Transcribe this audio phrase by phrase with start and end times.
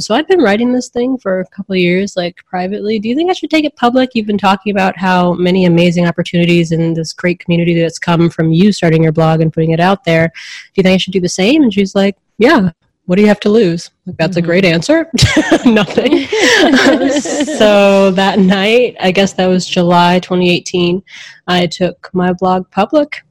[0.00, 3.00] So I've been writing this thing for a couple of years, like privately.
[3.00, 4.10] Do you think I should take it public?
[4.14, 8.52] You've been talking about how many amazing opportunities in this great community that's come from
[8.52, 10.28] you starting your blog and putting it out there.
[10.28, 11.64] Do you think I should do the same?
[11.64, 12.70] And she's like, Yeah,
[13.06, 13.90] what do you have to lose?
[14.06, 14.44] Like, that's mm-hmm.
[14.44, 15.10] a great answer.
[15.66, 16.26] Nothing.
[17.58, 21.02] so that night, I guess that was July 2018,
[21.48, 23.24] I took my blog public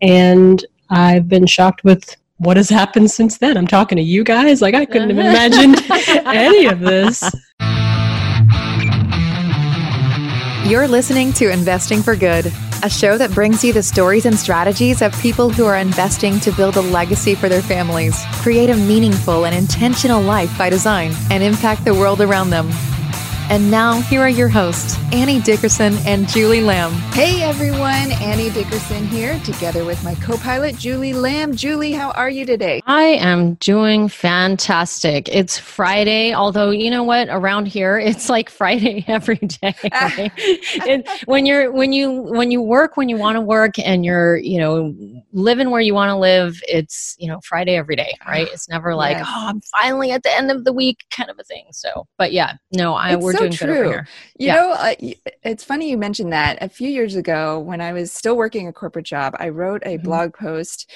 [0.00, 3.56] and I've been shocked with what has happened since then?
[3.56, 4.60] I'm talking to you guys.
[4.60, 5.76] Like, I couldn't have imagined
[6.26, 7.22] any of this.
[10.68, 12.50] You're listening to Investing for Good,
[12.82, 16.52] a show that brings you the stories and strategies of people who are investing to
[16.52, 21.42] build a legacy for their families, create a meaningful and intentional life by design, and
[21.42, 22.70] impact the world around them.
[23.50, 26.92] And now, here are your hosts, Annie Dickerson and Julie Lamb.
[27.12, 31.54] Hey everyone, Annie Dickerson here, together with my co pilot, Julie Lamb.
[31.54, 32.80] Julie, how are you today?
[32.86, 35.28] I am doing fantastic.
[35.28, 39.74] It's Friday, although, you know what, around here, it's like Friday every day.
[39.92, 40.32] Right?
[40.36, 44.38] it, when you're, when you, when you work, when you want to work and you're,
[44.38, 44.94] you know,
[45.32, 48.48] living where you want to live, it's, you know, Friday every day, right?
[48.50, 49.26] It's never like, yes.
[49.28, 51.66] oh, I'm finally at the end of the week kind of a thing.
[51.72, 53.90] So, but yeah, no, I, it's we're so doing true.
[53.90, 54.02] You
[54.38, 54.54] yeah.
[54.54, 54.94] know, uh,
[55.42, 56.58] it's funny you mentioned that.
[56.60, 59.96] A few years ago, when I was still working a corporate job, I wrote a
[59.96, 60.04] mm-hmm.
[60.04, 60.90] blog post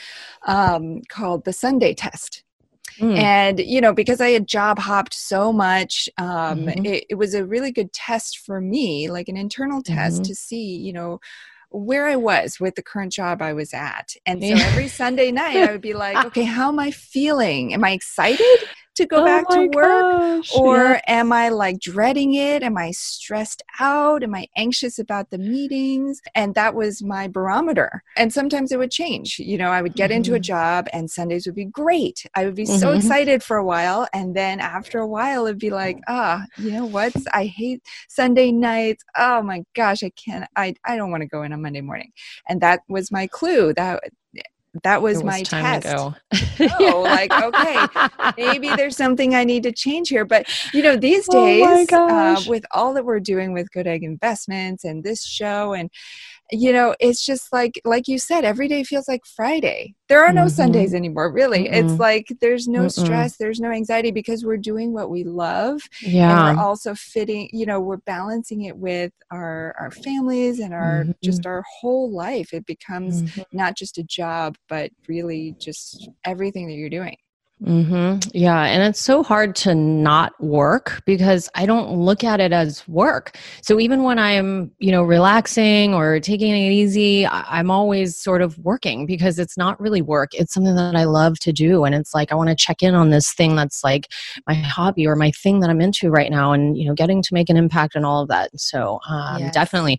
[0.47, 2.45] um, called "The Sunday Test."
[2.99, 3.17] Mm.
[3.17, 6.85] And, you know, because I had job hopped so much, um, mm-hmm.
[6.85, 10.23] it, it, was a really good test for me, like an internal test mm-hmm.
[10.25, 11.21] to see, you know,
[11.71, 14.15] where I was with the current job I was at.
[14.27, 17.75] And so every Sunday night, I would be like, okay, how am I feeling?
[17.75, 18.59] Am I excited?
[18.99, 20.19] To go oh back to work?
[20.19, 21.01] Gosh, or yeah.
[21.07, 22.63] am I like dreading it?
[22.63, 24.23] Am I stressed out?
[24.23, 26.21] Am I anxious about the meetings?
[26.35, 28.03] And that was my barometer.
[28.17, 29.39] And sometimes it would change.
[29.39, 30.19] You know, I would get mm-hmm.
[30.19, 30.43] into a mm-hmm.
[30.43, 32.27] job and Sundays would be great.
[32.35, 32.79] I would be mm-hmm.
[32.79, 34.07] so excited for a while.
[34.13, 37.13] And then after a while, it'd be like, ah, oh, you know what?
[37.33, 39.05] I hate Sunday nights.
[39.17, 42.13] Oh my gosh, I can't, I, I don't want to go in on Monday morning.
[42.49, 44.03] And that was my clue that
[44.83, 45.87] that was, was my test.
[46.81, 47.87] oh, like okay,
[48.37, 50.25] maybe there's something I need to change here.
[50.25, 53.87] But you know, these oh days, oh uh, with all that we're doing with Good
[53.87, 55.91] Egg Investments and this show, and
[56.51, 60.33] you know it's just like like you said every day feels like friday there are
[60.33, 60.49] no mm-hmm.
[60.49, 63.05] sundays anymore really mm it's like there's no Mm-mm.
[63.05, 67.49] stress there's no anxiety because we're doing what we love yeah and we're also fitting
[67.53, 71.13] you know we're balancing it with our our families and our mm-hmm.
[71.23, 73.43] just our whole life it becomes mm-hmm.
[73.53, 77.17] not just a job but really just everything that you're doing
[77.65, 78.31] Mm-hmm.
[78.33, 78.63] Yeah.
[78.65, 83.37] And it's so hard to not work because I don't look at it as work.
[83.63, 88.57] So even when I'm, you know, relaxing or taking it easy, I'm always sort of
[88.59, 90.35] working because it's not really work.
[90.35, 91.85] It's something that I love to do.
[91.85, 94.07] And it's like, I want to check in on this thing that's like
[94.47, 97.35] my hobby or my thing that I'm into right now and, you know, getting to
[97.35, 98.51] make an impact and all of that.
[98.59, 99.55] So um, yes.
[99.55, 99.99] definitely.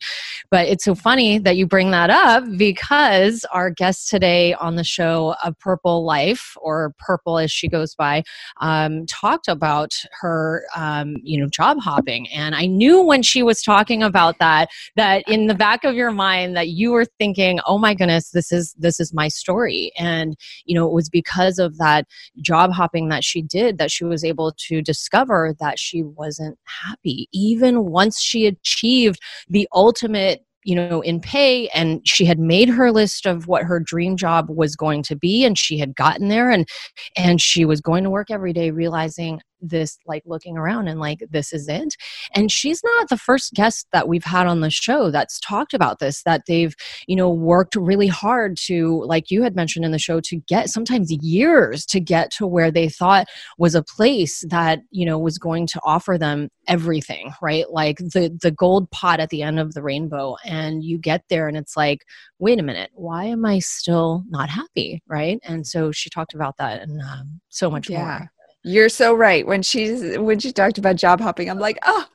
[0.49, 4.83] But it's so funny that you bring that up because our guest today on the
[4.85, 8.23] show of Purple Life or Purple as she goes by,
[8.61, 12.29] um, talked about her, um, you know, job hopping.
[12.29, 16.11] And I knew when she was talking about that, that in the back of your
[16.11, 19.91] mind that you were thinking, oh my goodness, this is, this is my story.
[19.97, 22.05] And, you know, it was because of that
[22.41, 27.27] job hopping that she did that she was able to discover that she wasn't happy.
[27.33, 32.91] Even once she achieved the ultimate you know in pay and she had made her
[32.91, 36.49] list of what her dream job was going to be and she had gotten there
[36.49, 36.69] and
[37.17, 41.23] and she was going to work every day realizing this like looking around and like
[41.29, 41.95] this is it
[42.35, 45.99] and she's not the first guest that we've had on the show that's talked about
[45.99, 46.75] this that they've
[47.07, 50.69] you know worked really hard to like you had mentioned in the show to get
[50.69, 53.27] sometimes years to get to where they thought
[53.57, 57.69] was a place that you know was going to offer them everything right?
[57.69, 61.47] Like the the gold pot at the end of the rainbow and you get there
[61.47, 62.05] and it's like
[62.39, 65.01] wait a minute why am i still not happy?
[65.07, 65.39] Right?
[65.43, 67.99] And so she talked about that and um, so much yeah.
[67.99, 68.31] more
[68.63, 69.45] you're so right.
[69.45, 72.05] When she's when she talked about job hopping, I'm like, oh,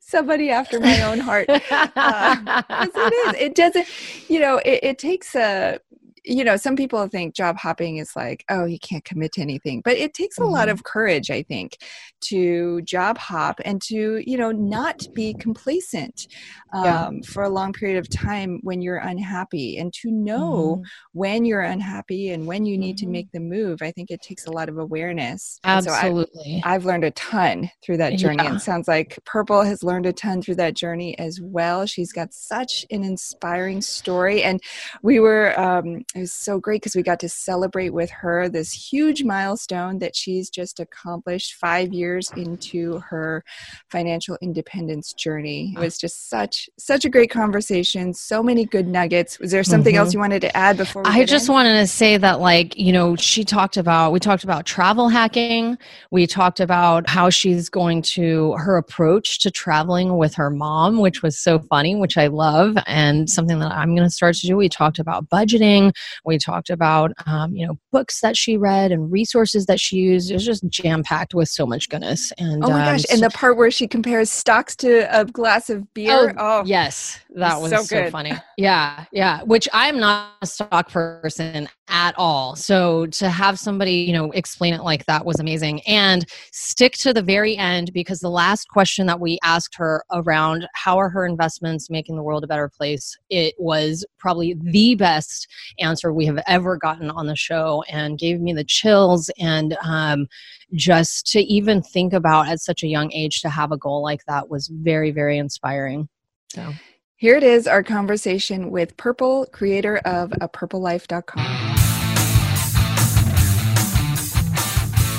[0.00, 1.48] somebody after my own heart.
[1.94, 3.40] Uh, it is.
[3.40, 3.86] It doesn't.
[4.28, 5.78] You know, it, it takes a
[6.24, 9.80] you know, some people think job hopping is like, oh, you can't commit to anything.
[9.84, 10.52] But it takes a mm-hmm.
[10.52, 11.78] lot of courage, I think,
[12.22, 16.28] to job hop and to, you know, not be complacent
[16.72, 17.10] um, yeah.
[17.26, 20.82] for a long period of time when you're unhappy and to know mm-hmm.
[21.12, 23.06] when you're unhappy and when you need mm-hmm.
[23.06, 23.82] to make the move.
[23.82, 25.58] I think it takes a lot of awareness.
[25.64, 26.60] Absolutely.
[26.62, 28.42] So I've, learned a ton through that journey.
[28.42, 28.50] Yeah.
[28.50, 31.86] And sounds like Purple has learned a ton through that journey as well.
[31.86, 34.42] She's got such an inspiring story.
[34.42, 34.60] And
[35.02, 38.72] we were, um, it was so great because we got to celebrate with her this
[38.72, 43.42] huge milestone that she's just accomplished five years into her
[43.90, 45.72] financial independence journey.
[45.74, 48.12] It was just such such a great conversation.
[48.12, 49.38] So many good nuggets.
[49.38, 50.00] Was there something mm-hmm.
[50.00, 51.02] else you wanted to add before?
[51.06, 51.54] I just in?
[51.54, 55.78] wanted to say that, like you know, she talked about we talked about travel hacking.
[56.10, 61.22] We talked about how she's going to her approach to traveling with her mom, which
[61.22, 64.56] was so funny, which I love, and something that I'm going to start to do.
[64.56, 65.94] We talked about budgeting
[66.24, 70.30] we talked about, um, you know, books that she read and resources that she used.
[70.30, 72.32] It was just jam packed with so much goodness.
[72.38, 73.00] And oh my gosh!
[73.10, 76.30] Um, and the part where she compares stocks to a glass of beer.
[76.30, 78.32] Oh, oh yes, that was so, so funny.
[78.56, 79.42] Yeah, yeah.
[79.42, 82.56] Which I'm not a stock person at all.
[82.56, 85.82] So to have somebody, you know, explain it like that was amazing.
[85.82, 90.66] And stick to the very end because the last question that we asked her around
[90.74, 95.46] how are her investments making the world a better place, it was probably the best
[95.78, 100.26] answer we have ever gotten on the show and gave me the chills and um,
[100.74, 104.24] just to even think about at such a young age to have a goal like
[104.26, 106.08] that was very, very inspiring.
[106.48, 106.72] So
[107.16, 111.46] here it is our conversation with Purple, creator of a purplelife.com.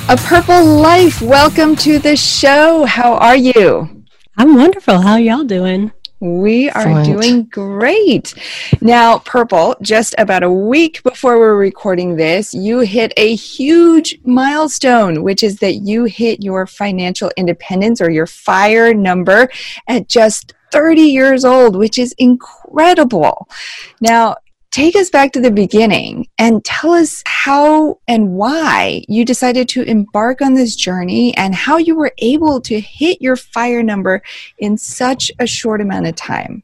[0.10, 2.84] A Purple Life, welcome to the show.
[2.84, 4.04] How are you?
[4.38, 5.00] I'm wonderful.
[5.00, 5.94] How y'all doing?
[6.24, 8.34] We are doing great.
[8.80, 15.22] Now, Purple, just about a week before we're recording this, you hit a huge milestone,
[15.22, 19.50] which is that you hit your financial independence or your FIRE number
[19.90, 23.50] at just 30 years old, which is incredible.
[24.00, 24.38] Now,
[24.74, 29.84] take us back to the beginning and tell us how and why you decided to
[29.84, 34.24] embark on this journey and how you were able to hit your fire number
[34.58, 36.64] in such a short amount of time.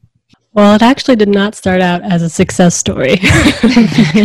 [0.52, 3.18] Well, it actually did not start out as a success story.
[3.22, 4.24] it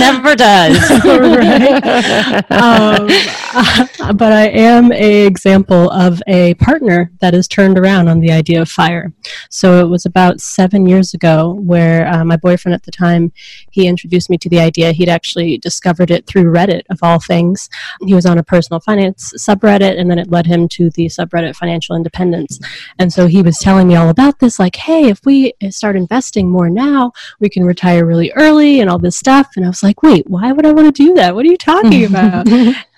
[0.00, 0.90] never does.
[2.50, 8.32] um, but I am a example of a partner that has turned around on the
[8.32, 9.12] idea of fire.
[9.50, 13.32] So it was about seven years ago where uh, my boyfriend at the time,
[13.72, 14.92] he introduced me to the idea.
[14.92, 17.68] He'd actually discovered it through Reddit, of all things.
[18.00, 21.54] He was on a personal finance subreddit, and then it led him to the subreddit
[21.54, 22.58] Financial Independence.
[22.98, 26.48] And so he was telling me all about this, like, hey, if we start investing
[26.48, 27.10] more now,
[27.40, 29.48] we can retire really early and all this stuff.
[29.56, 31.34] And I was like, wait, why would I want to do that?
[31.34, 32.46] What are you talking about?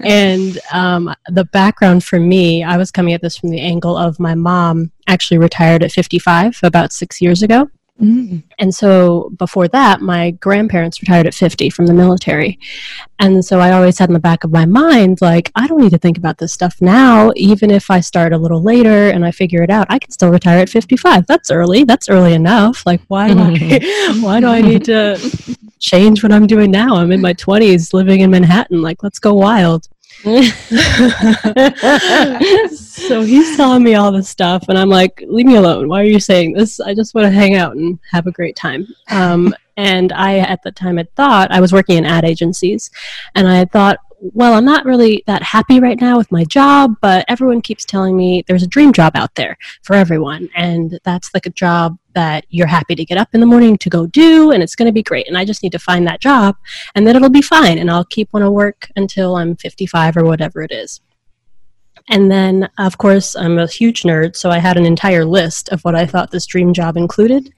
[0.00, 4.20] and um, the background for me, I was coming at this from the angle of
[4.20, 7.70] my mom actually retired at 55 about six years ago.
[8.00, 8.44] Mm.
[8.58, 12.58] And so before that, my grandparents retired at 50 from the military.
[13.18, 15.90] And so I always had in the back of my mind, like, I don't need
[15.90, 17.32] to think about this stuff now.
[17.34, 20.30] Even if I start a little later and I figure it out, I can still
[20.30, 21.26] retire at 55.
[21.26, 21.84] That's early.
[21.84, 22.86] That's early enough.
[22.86, 26.96] Like, why do I, why do I need to change what I'm doing now?
[26.96, 28.80] I'm in my 20s living in Manhattan.
[28.80, 29.88] Like, let's go wild.
[32.70, 35.88] so he's telling me all this stuff, and I'm like, leave me alone.
[35.88, 36.80] Why are you saying this?
[36.80, 38.88] I just want to hang out and have a great time.
[39.10, 42.90] Um, and I, at the time, had thought I was working in ad agencies,
[43.36, 46.96] and I had thought, well, I'm not really that happy right now with my job,
[47.00, 50.48] but everyone keeps telling me there's a dream job out there for everyone.
[50.56, 53.88] And that's like a job that you're happy to get up in the morning to
[53.88, 55.28] go do, and it's going to be great.
[55.28, 56.56] And I just need to find that job,
[56.94, 57.78] and then it'll be fine.
[57.78, 61.00] And I'll keep on to work until I'm 55 or whatever it is.
[62.10, 65.82] And then, of course, I'm a huge nerd, so I had an entire list of
[65.82, 67.52] what I thought this dream job included.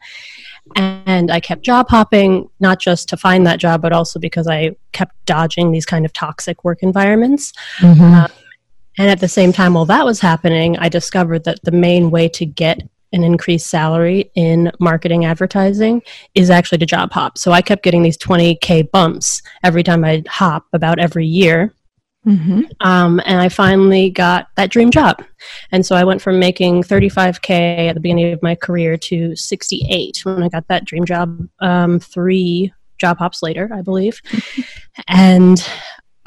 [0.77, 4.77] And I kept job hopping, not just to find that job, but also because I
[4.93, 7.53] kept dodging these kind of toxic work environments.
[7.79, 8.03] Mm-hmm.
[8.03, 8.31] Um,
[8.99, 12.29] and at the same time, while that was happening, I discovered that the main way
[12.29, 16.03] to get an increased salary in marketing advertising
[16.35, 17.39] is actually to job hop.
[17.39, 21.75] So I kept getting these 20K bumps every time I hop about every year.
[22.27, 22.63] Mm-hmm.
[22.81, 25.25] Um, and I finally got that dream job.
[25.73, 30.21] And so I went from making 35K at the beginning of my career to 68
[30.25, 34.21] when I got that dream job um, three job hops later, I believe.
[35.09, 35.67] and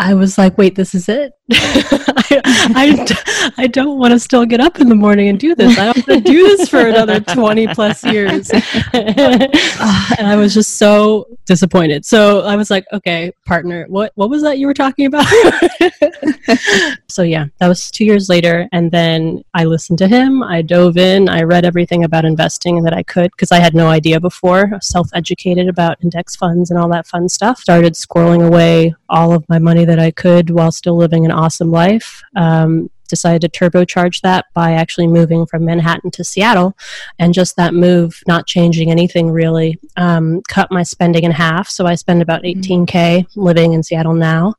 [0.04, 1.32] I was like, wait, this is it?
[1.52, 2.42] I,
[2.76, 5.78] I, I, don't want to still get up in the morning and do this.
[5.78, 8.50] I don't want to do this for another 20 plus years.
[8.94, 12.06] and I was just so disappointed.
[12.06, 15.26] So I was like, okay, partner, what, what was that you were talking about?
[17.10, 18.68] so yeah, that was two years later.
[18.72, 20.44] And then I listened to him.
[20.44, 21.30] I dove in.
[21.30, 24.72] I read everything about investing that I could because I had no idea before.
[24.82, 27.60] Self educated about index funds and all that fun stuff.
[27.60, 31.72] Started squirreling away all of my money that I could while still living an awesome
[31.72, 32.22] life.
[32.36, 36.76] Um, decided to turbocharge that by actually moving from Manhattan to Seattle.
[37.20, 41.70] And just that move, not changing anything really, um, cut my spending in half.
[41.70, 43.40] So I spend about 18K mm-hmm.
[43.40, 44.56] living in Seattle now.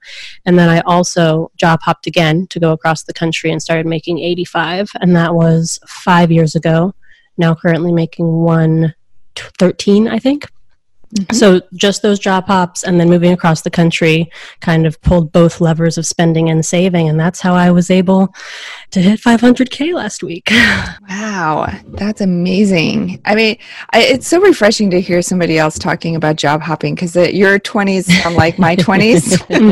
[0.46, 4.20] And then I also job hopped again to go across the country and started making
[4.20, 4.90] 85.
[5.00, 6.94] And that was five years ago.
[7.36, 10.48] Now currently making 113, I think.
[11.14, 11.34] Mm-hmm.
[11.34, 14.30] So just those job hops and then moving across the country
[14.60, 17.08] kind of pulled both levers of spending and saving.
[17.08, 18.34] And that's how I was able
[18.90, 20.48] to hit 500K last week.
[21.08, 21.72] wow.
[21.86, 23.20] That's amazing.
[23.24, 23.58] I mean,
[23.92, 28.04] I, it's so refreshing to hear somebody else talking about job hopping because your 20s
[28.04, 29.48] sound like my 20s.
[29.50, 29.68] in,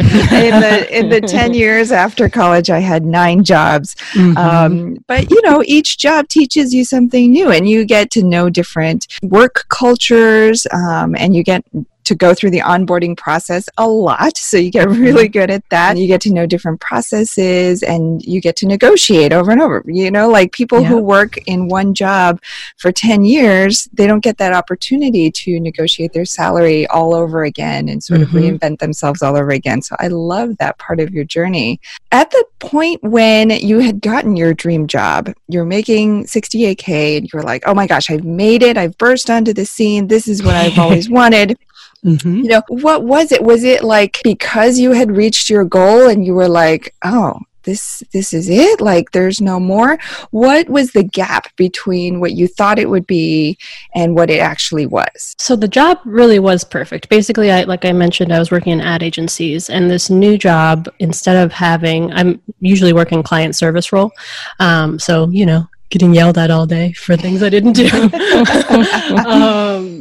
[0.61, 3.97] the, in the 10 years after college, I had nine jobs.
[4.13, 4.37] Mm-hmm.
[4.37, 8.49] Um, but, you know, each job teaches you something new and you get to know
[8.49, 11.65] different work cultures um, and you get
[12.13, 14.37] to go through the onboarding process a lot.
[14.37, 15.33] So you get really mm-hmm.
[15.33, 15.97] good at that.
[15.97, 19.83] You get to know different processes and you get to negotiate over and over.
[19.87, 20.89] You know, like people yeah.
[20.89, 22.41] who work in one job
[22.77, 27.89] for 10 years, they don't get that opportunity to negotiate their salary all over again
[27.89, 28.37] and sort mm-hmm.
[28.37, 29.81] of reinvent themselves all over again.
[29.81, 31.81] So I love that part of your journey.
[32.11, 37.43] At the point when you had gotten your dream job, you're making 68K and you're
[37.43, 38.77] like, oh my gosh, I've made it.
[38.77, 40.09] I've burst onto the scene.
[40.09, 41.59] This is what I've always wanted.
[42.05, 42.37] Mm-hmm.
[42.37, 43.43] You know, what was it?
[43.43, 48.03] Was it like because you had reached your goal and you were like, oh, this
[48.13, 48.81] this is it?
[48.81, 49.99] Like there's no more?
[50.31, 53.59] What was the gap between what you thought it would be
[53.95, 55.35] and what it actually was?
[55.39, 57.09] So the job really was perfect.
[57.09, 60.89] Basically i like i mentioned i was working in ad agencies and this new job
[60.99, 64.13] instead of having i'm usually working client service role.
[64.59, 67.89] Um, so you know getting yelled at all day for things i didn't do.
[69.29, 69.92] Um,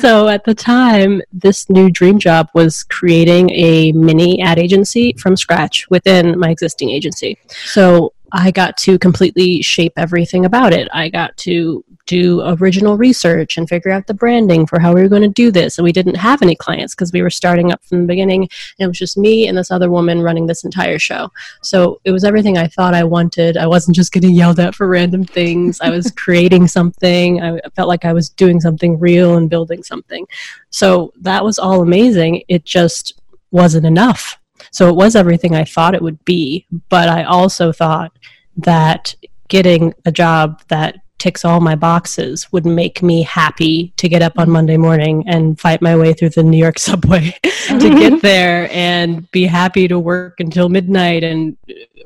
[0.00, 5.36] so at the time, this new dream job was creating a mini ad agency from
[5.36, 7.38] scratch within my existing agency.
[7.50, 10.88] So I got to completely shape everything about it.
[10.92, 15.08] I got to do original research and figure out the branding for how we were
[15.08, 15.76] going to do this.
[15.78, 18.42] And we didn't have any clients because we were starting up from the beginning.
[18.42, 21.30] And it was just me and this other woman running this entire show.
[21.62, 23.56] So it was everything I thought I wanted.
[23.56, 25.80] I wasn't just getting yelled at for random things.
[25.80, 27.42] I was creating something.
[27.42, 30.26] I felt like I was doing something real and building something.
[30.70, 32.42] So that was all amazing.
[32.48, 33.20] It just
[33.50, 34.38] wasn't enough.
[34.70, 36.66] So it was everything I thought it would be.
[36.88, 38.12] But I also thought
[38.56, 39.14] that
[39.48, 44.38] getting a job that ticks all my boxes would make me happy to get up
[44.38, 48.68] on Monday morning and fight my way through the New York subway to get there
[48.70, 51.56] and be happy to work until midnight and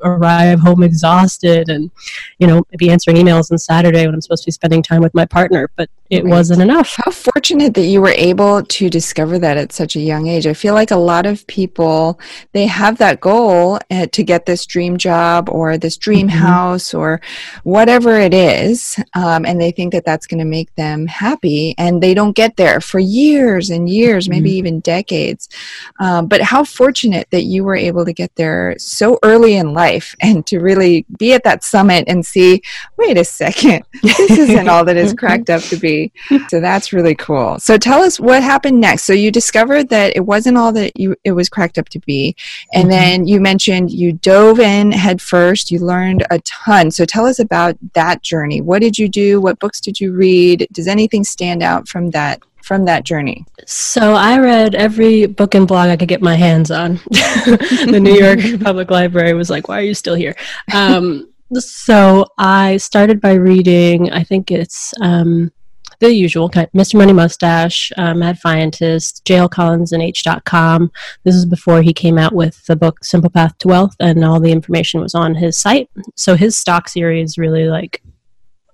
[0.03, 1.91] arrive home exhausted and
[2.39, 5.13] you know be answering emails on Saturday when I'm supposed to be spending time with
[5.13, 6.31] my partner but it right.
[6.31, 6.95] wasn't enough.
[6.97, 10.45] How fortunate that you were able to discover that at such a young age.
[10.45, 12.19] I feel like a lot of people
[12.51, 16.37] they have that goal uh, to get this dream job or this dream mm-hmm.
[16.37, 17.21] house or
[17.63, 22.01] whatever it is um, and they think that that's going to make them happy and
[22.01, 24.57] they don't get there for years and years maybe mm-hmm.
[24.57, 25.49] even decades.
[25.99, 30.15] Um, but how fortunate that you were able to get there so early in life
[30.21, 32.61] and to really be at that summit and see
[32.97, 36.11] wait a second this isn't all that is cracked up to be.
[36.49, 37.59] So that's really cool.
[37.59, 39.03] So tell us what happened next.
[39.03, 42.35] So you discovered that it wasn't all that you it was cracked up to be
[42.73, 42.89] and mm-hmm.
[42.89, 45.71] then you mentioned you dove in head first.
[45.71, 46.91] You learned a ton.
[46.91, 48.61] So tell us about that journey.
[48.61, 52.41] What did you do what books did you read does anything stand out from that
[52.63, 53.45] from that journey?
[53.65, 56.95] So I read every book and blog I could get my hands on.
[57.09, 60.35] the New York Public Library was like, "Why are you still here?"
[60.73, 64.11] Um, so I started by reading.
[64.11, 65.51] I think it's um,
[66.01, 66.95] the usual Mr.
[66.95, 70.91] Money Mustache, uh, Mad Fientist, JL Collins, and H.com.
[71.23, 74.39] This is before he came out with the book Simple Path to Wealth, and all
[74.39, 75.89] the information was on his site.
[76.15, 78.01] So his stock series really like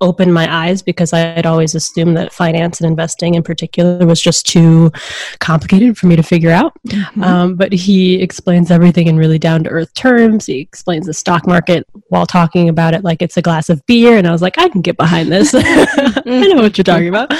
[0.01, 4.21] opened my eyes because I had always assumed that finance and investing in particular was
[4.21, 4.91] just too
[5.39, 6.73] complicated for me to figure out.
[6.87, 7.23] Mm-hmm.
[7.23, 10.45] Um, but he explains everything in really down to earth terms.
[10.45, 14.17] He explains the stock market while talking about it like it's a glass of beer.
[14.17, 15.51] And I was like, I can get behind this.
[15.55, 17.33] I know what you're talking about.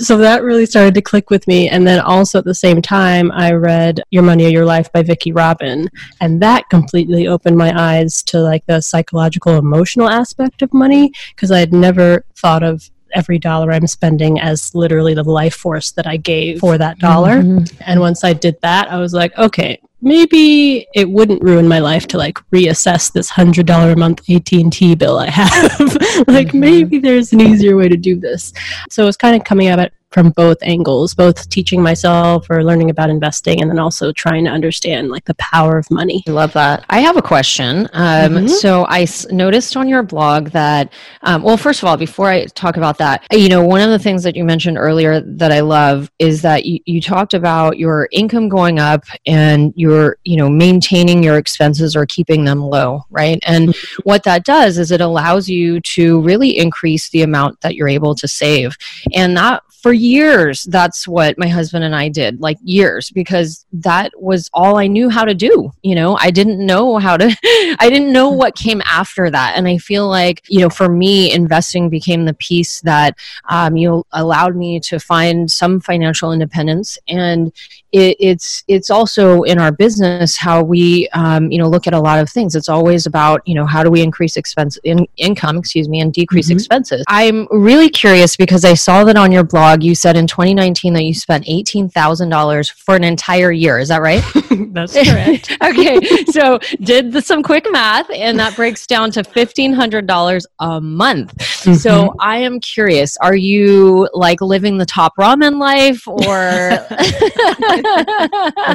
[0.00, 1.68] So that really started to click with me.
[1.68, 5.02] And then also at the same time, I read Your Money or Your Life by
[5.02, 5.88] Vicki Robin.
[6.20, 11.50] And that completely opened my eyes to like the psychological, emotional aspect of money because
[11.50, 15.92] I had never never thought of every dollar I'm spending as literally the life force
[15.92, 17.42] that I gave for that dollar.
[17.42, 17.82] Mm-hmm.
[17.84, 22.06] And once I did that, I was like, okay, maybe it wouldn't ruin my life
[22.08, 25.50] to like reassess this hundred dollar a month AT&T bill I have.
[26.26, 26.60] like mm-hmm.
[26.60, 28.52] maybe there's an easier way to do this.
[28.88, 32.62] So it was kind of coming at it from both angles, both teaching myself or
[32.62, 36.22] learning about investing, and then also trying to understand like the power of money.
[36.28, 36.84] I love that.
[36.90, 37.88] I have a question.
[37.92, 38.46] Um, mm-hmm.
[38.48, 40.92] So I s- noticed on your blog that,
[41.22, 43.98] um, well, first of all, before I talk about that, you know, one of the
[43.98, 48.08] things that you mentioned earlier that I love is that you, you talked about your
[48.12, 53.38] income going up and you're, you know, maintaining your expenses or keeping them low, right?
[53.46, 54.02] And mm-hmm.
[54.04, 58.14] what that does is it allows you to really increase the amount that you're able
[58.16, 58.76] to save.
[59.14, 64.12] And that for years that's what my husband and I did like years because that
[64.16, 66.16] was all I knew how to do you know?
[66.20, 67.24] I didn't know how to
[67.78, 69.54] I didn't know what came after that.
[69.56, 73.16] And I feel like you know for me investing became the piece that
[73.48, 76.98] um, you know allowed me to find some financial independence.
[77.08, 77.52] And
[77.92, 82.00] it, it's it's also in our business how we um, you know look at a
[82.00, 82.54] lot of things.
[82.54, 86.12] It's always about you know how do we increase expense in, income excuse me and
[86.12, 86.56] decrease mm-hmm.
[86.56, 87.04] expenses.
[87.08, 90.92] I'm really curious because I saw that on your blog blog, you said in 2019
[90.94, 93.78] that you spent $18,000 for an entire year.
[93.78, 94.22] Is that right?
[94.72, 95.56] That's correct.
[95.62, 96.00] okay.
[96.26, 101.34] So did the, some quick math, and that breaks down to $1,500 a month.
[101.36, 101.74] Mm-hmm.
[101.74, 106.16] So I am curious are you like living the top ramen life or?
[106.20, 106.86] the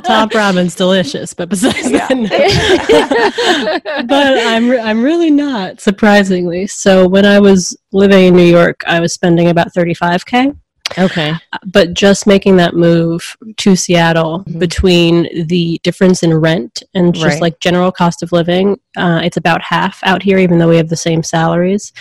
[0.04, 2.08] top ramen's delicious, but besides yeah.
[2.08, 4.04] that, no.
[4.08, 6.68] but I'm, I'm really not, surprisingly.
[6.68, 10.56] So when I was living in New York, I was spending about 35K.
[10.98, 11.34] Okay.
[11.66, 14.60] But just making that move to Seattle mm-hmm.
[14.60, 17.42] between the difference in rent and just right.
[17.42, 20.90] like general cost of living, uh, it's about half out here, even though we have
[20.90, 21.94] the same salaries.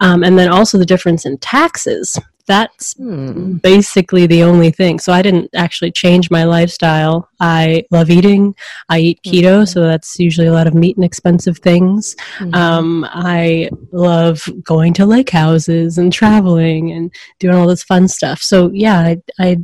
[0.00, 3.54] Um, and then also the difference in taxes that's hmm.
[3.54, 4.98] basically the only thing.
[4.98, 7.28] So I didn't actually change my lifestyle.
[7.44, 8.54] I love eating.
[8.88, 9.64] I eat keto, mm-hmm.
[9.66, 12.16] so that's usually a lot of meat and expensive things.
[12.38, 12.54] Mm-hmm.
[12.54, 18.42] Um, I love going to lake houses and traveling and doing all this fun stuff.
[18.42, 19.58] So yeah, I, I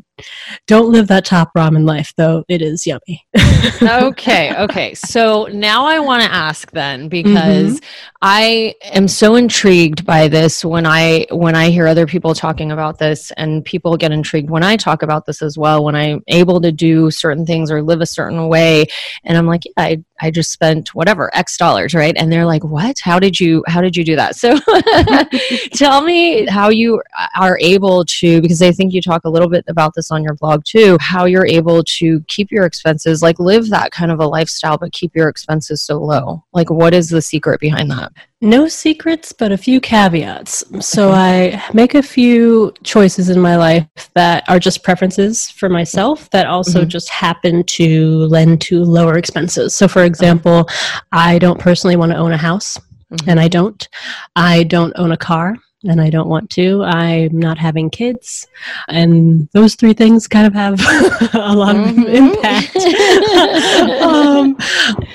[0.66, 3.24] don't live that top ramen life, though it is yummy.
[3.82, 4.94] okay, okay.
[4.94, 8.08] So now I want to ask then because mm-hmm.
[8.22, 12.98] I am so intrigued by this when I when I hear other people talking about
[12.98, 16.60] this and people get intrigued when I talk about this as well when I'm able
[16.60, 18.86] to do certain things or live a certain way
[19.24, 22.14] and I'm like, yeah, I I just spent whatever X dollars, right?
[22.16, 22.98] And they're like, "What?
[23.02, 24.58] How did you how did you do that?" So
[25.74, 27.02] tell me how you
[27.36, 30.34] are able to because I think you talk a little bit about this on your
[30.34, 34.26] blog too, how you're able to keep your expenses like live that kind of a
[34.26, 36.44] lifestyle but keep your expenses so low.
[36.52, 38.12] Like what is the secret behind that?
[38.42, 40.64] No secrets, but a few caveats.
[40.80, 46.30] So I make a few choices in my life that are just preferences for myself
[46.30, 46.88] that also mm-hmm.
[46.88, 49.74] just happen to lend to lower expenses.
[49.74, 50.66] So, for example,
[51.12, 52.78] I don't personally want to own a house,
[53.12, 53.28] mm-hmm.
[53.28, 53.86] and I don't.
[54.34, 56.82] I don't own a car and I don't want to.
[56.84, 58.46] I'm not having kids.
[58.88, 60.74] And those three things kind of have
[61.34, 62.02] a lot mm-hmm.
[62.02, 62.76] of impact
[64.02, 64.56] um,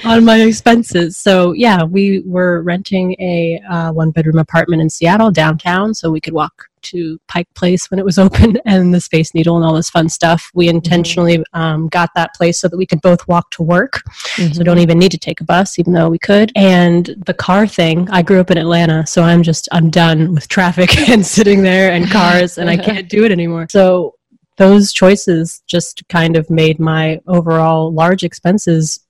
[0.04, 1.18] on my expenses.
[1.18, 6.22] So, yeah, we were renting a uh, one bedroom apartment in Seattle downtown so we
[6.22, 9.74] could walk to Pike Place when it was open and the Space Needle and all
[9.74, 10.50] this fun stuff.
[10.54, 10.78] We mm-hmm.
[10.78, 11.60] intentionally mm-hmm.
[11.60, 14.02] um, got that place so that we could both walk to work.
[14.36, 14.54] Mm-hmm.
[14.54, 16.52] So don't even need to take a bus, even though we could.
[16.56, 20.48] And the car thing, I grew up in Atlanta, so I'm just, I'm done with
[20.48, 23.68] traffic and sitting there and cars, and I can't do it anymore.
[23.70, 24.16] So
[24.58, 29.05] those choices just kind of made my overall large expenses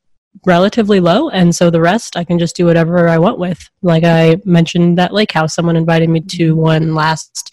[0.46, 4.04] relatively low and so the rest i can just do whatever i want with like
[4.04, 6.62] i mentioned that lake house someone invited me to mm-hmm.
[6.62, 7.52] one last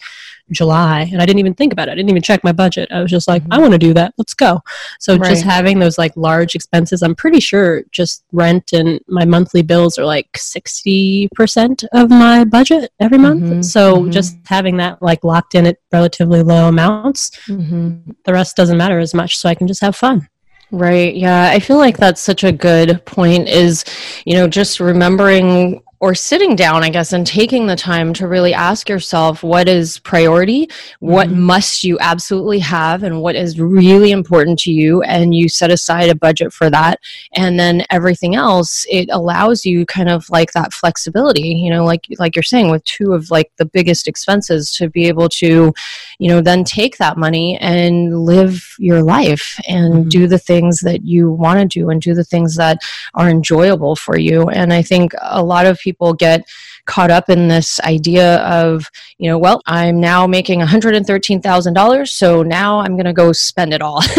[0.51, 3.01] july and i didn't even think about it i didn't even check my budget i
[3.01, 3.53] was just like mm-hmm.
[3.53, 4.61] i want to do that let's go
[4.99, 5.29] so right.
[5.29, 9.97] just having those like large expenses i'm pretty sure just rent and my monthly bills
[9.97, 13.61] are like 60% of my budget every month mm-hmm.
[13.61, 14.11] so mm-hmm.
[14.11, 18.11] just having that like locked in at relatively low amounts mm-hmm.
[18.25, 20.27] the rest doesn't matter as much so i can just have fun
[20.73, 21.13] Right.
[21.13, 21.51] Yeah.
[21.51, 23.85] I feel like that's such a good point is,
[24.25, 28.53] you know, just remembering or sitting down, I guess, and taking the time to really
[28.53, 30.67] ask yourself what is priority,
[30.99, 31.43] what mm-hmm.
[31.43, 35.01] must you absolutely have, and what is really important to you.
[35.03, 36.99] And you set aside a budget for that.
[37.35, 42.05] And then everything else, it allows you kind of like that flexibility, you know, like
[42.19, 45.71] like you're saying, with two of like the biggest expenses to be able to,
[46.19, 50.09] you know, then take that money and live your life and mm-hmm.
[50.09, 52.79] do the things that you want to do and do the things that
[53.13, 54.49] are enjoyable for you.
[54.49, 56.47] And I think a lot of people people get
[56.85, 62.79] caught up in this idea of, you know, well, I'm now making $113,000, so now
[62.79, 64.01] I'm going to go spend it all.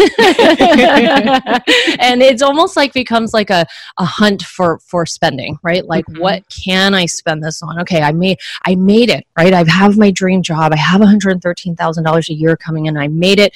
[1.99, 3.65] and it's almost like becomes like a,
[3.97, 5.85] a hunt for for spending, right?
[5.85, 6.21] Like mm-hmm.
[6.21, 7.79] what can I spend this on?
[7.81, 9.53] Okay, I made I made it, right?
[9.53, 10.73] I have my dream job.
[10.73, 12.97] I have $113,000 a year coming in.
[12.97, 13.53] I made it.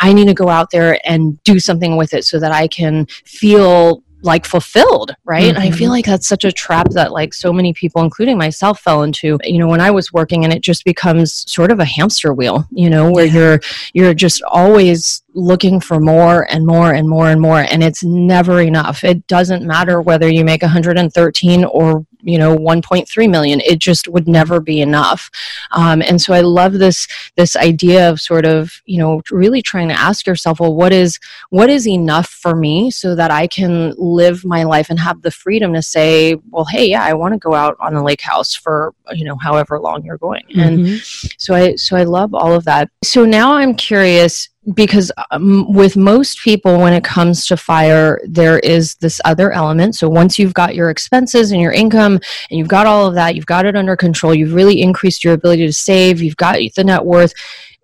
[0.00, 3.06] I need to go out there and do something with it so that I can
[3.24, 5.50] feel like fulfilled right mm-hmm.
[5.50, 5.92] and i feel mm-hmm.
[5.92, 9.58] like that's such a trap that like so many people including myself fell into you
[9.58, 12.90] know when i was working and it just becomes sort of a hamster wheel you
[12.90, 13.32] know where yeah.
[13.32, 13.60] you're
[13.94, 18.60] you're just always looking for more and more and more and more and it's never
[18.60, 23.60] enough it doesn't matter whether you make 113 or you know 1.3 million.
[23.60, 25.30] It just would never be enough.
[25.72, 29.88] Um, and so i love this this idea of sort of you know really trying
[29.88, 31.18] to ask yourself well what is
[31.50, 35.30] what is enough for me so that i can live my life and have the
[35.30, 38.54] freedom to say well hey yeah i want to go out on the lake house
[38.54, 40.42] for you know however long you're going.
[40.50, 40.60] Mm-hmm.
[40.60, 41.00] and
[41.38, 42.90] so i so i love all of that.
[43.02, 48.58] So now i'm curious because um, with most people when it comes to fire there
[48.60, 49.94] is this other element.
[49.94, 53.34] So once you've got your expenses and your income and you've got all of that
[53.34, 56.84] you've got it under control you've really increased your ability to save you've got the
[56.84, 57.34] net worth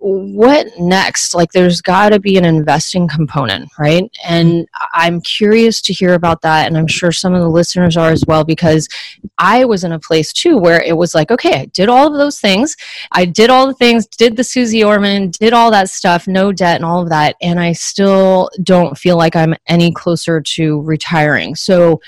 [0.07, 1.35] what next?
[1.35, 4.11] Like, there's got to be an investing component, right?
[4.23, 6.67] And I'm curious to hear about that.
[6.67, 8.87] And I'm sure some of the listeners are as well, because
[9.39, 12.19] I was in a place too where it was like, okay, I did all of
[12.19, 12.77] those things.
[13.13, 16.77] I did all the things, did the Suze Orman, did all that stuff, no debt
[16.77, 17.37] and all of that.
[17.41, 21.55] And I still don't feel like I'm any closer to retiring.
[21.55, 22.03] So,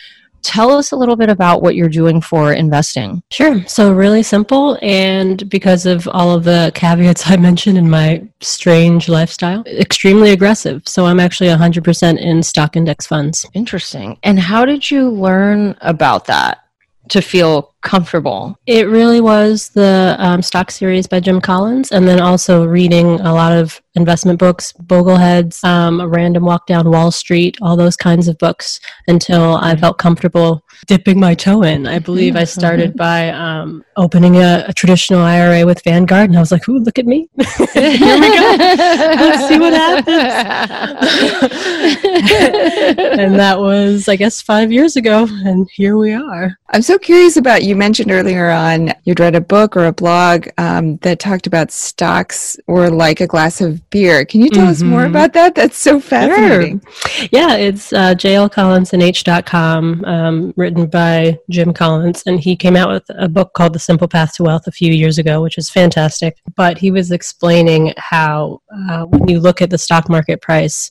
[0.47, 3.23] tell us a little bit about what you're doing for investing.
[3.31, 3.67] Sure.
[3.67, 4.79] So, really simple.
[4.81, 10.83] And because of all of the caveats I mentioned in my strange lifestyle, extremely aggressive.
[10.87, 13.45] So, I'm actually 100% in stock index funds.
[13.53, 14.19] Interesting.
[14.23, 16.66] And how did you learn about that?
[17.09, 18.59] To feel comfortable?
[18.67, 23.33] It really was the um, stock series by Jim Collins, and then also reading a
[23.33, 28.29] lot of investment books, Bogleheads, um, A Random Walk Down Wall Street, all those kinds
[28.29, 31.87] of books until I felt comfortable dipping my toe in.
[31.87, 36.41] I believe I started by um, opening a, a, traditional IRA with Vanguard, and I
[36.41, 37.29] was like, "Ooh, look at me!
[37.73, 38.57] Here we go.
[38.59, 40.07] Let's see what happens."
[43.19, 46.57] and that was, I guess, five years ago, and here we are.
[46.71, 50.49] I'm so curious about you mentioned earlier on you'd read a book or a blog
[50.59, 54.25] um, that talked about stocks or like a glass of beer.
[54.25, 54.73] Can you tell mm-hmm.
[54.73, 55.11] us more mm-hmm.
[55.11, 55.55] about that?
[55.55, 56.83] That's so fascinating.
[56.99, 57.29] Sure.
[57.31, 63.29] Yeah, it's uh, jlcollinsnh.com, um, written by Jim Collins, and he came out with a
[63.29, 66.39] book called The Simple Path to Wealth a few years ago, which is fantastic.
[66.57, 70.91] But he was explaining how uh, when you look at the stock market price,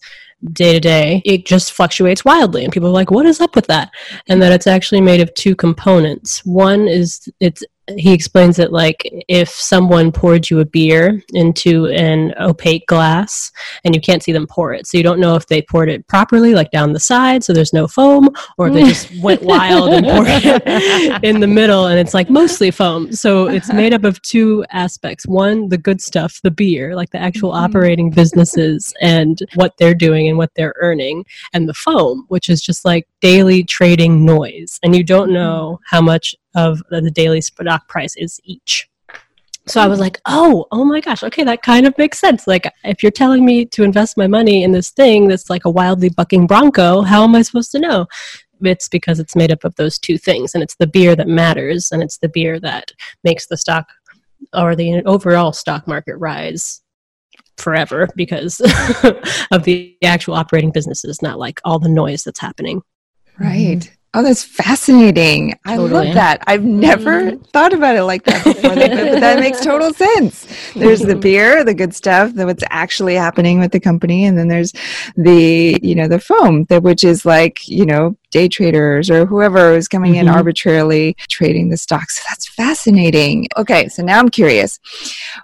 [0.51, 2.63] day to day, it just fluctuates wildly.
[2.63, 3.91] And people are like, what is up with that?
[4.27, 6.45] And that it's actually made of two components.
[6.45, 7.63] One is it's
[7.97, 13.51] he explains it like if someone poured you a beer into an opaque glass
[13.83, 16.07] and you can't see them pour it so you don't know if they poured it
[16.07, 19.93] properly like down the side so there's no foam or if they just went wild
[19.93, 24.03] and poured it in the middle and it's like mostly foam so it's made up
[24.03, 27.65] of two aspects one the good stuff the beer like the actual mm-hmm.
[27.65, 32.61] operating businesses and what they're doing and what they're earning and the foam which is
[32.61, 35.35] just like daily trading noise and you don't mm-hmm.
[35.35, 38.89] know how much of the daily stock price is each.
[39.67, 42.45] So I was like, oh, oh my gosh, okay, that kind of makes sense.
[42.45, 45.71] Like, if you're telling me to invest my money in this thing that's like a
[45.71, 48.05] wildly bucking bronco, how am I supposed to know?
[48.61, 51.91] It's because it's made up of those two things, and it's the beer that matters,
[51.91, 52.91] and it's the beer that
[53.23, 53.87] makes the stock
[54.53, 56.81] or the overall stock market rise
[57.57, 58.61] forever because
[59.51, 62.81] of the actual operating businesses, not like all the noise that's happening.
[63.39, 63.79] Right.
[63.79, 63.93] Mm-hmm.
[64.15, 65.53] Oh, that's fascinating.
[65.67, 65.89] Totally.
[65.89, 66.41] I love that.
[66.47, 67.43] I've never mm-hmm.
[67.51, 70.47] thought about it like that before, but that makes total sense.
[70.73, 74.47] There's the beer, the good stuff, the what's actually happening with the company, and then
[74.47, 74.71] there's
[75.17, 79.73] the, you know, the foam, that which is like, you know, day traders or whoever
[79.73, 80.29] is coming mm-hmm.
[80.29, 82.17] in arbitrarily trading the stocks.
[82.19, 83.47] So that's fascinating.
[83.57, 84.79] Okay, so now I'm curious.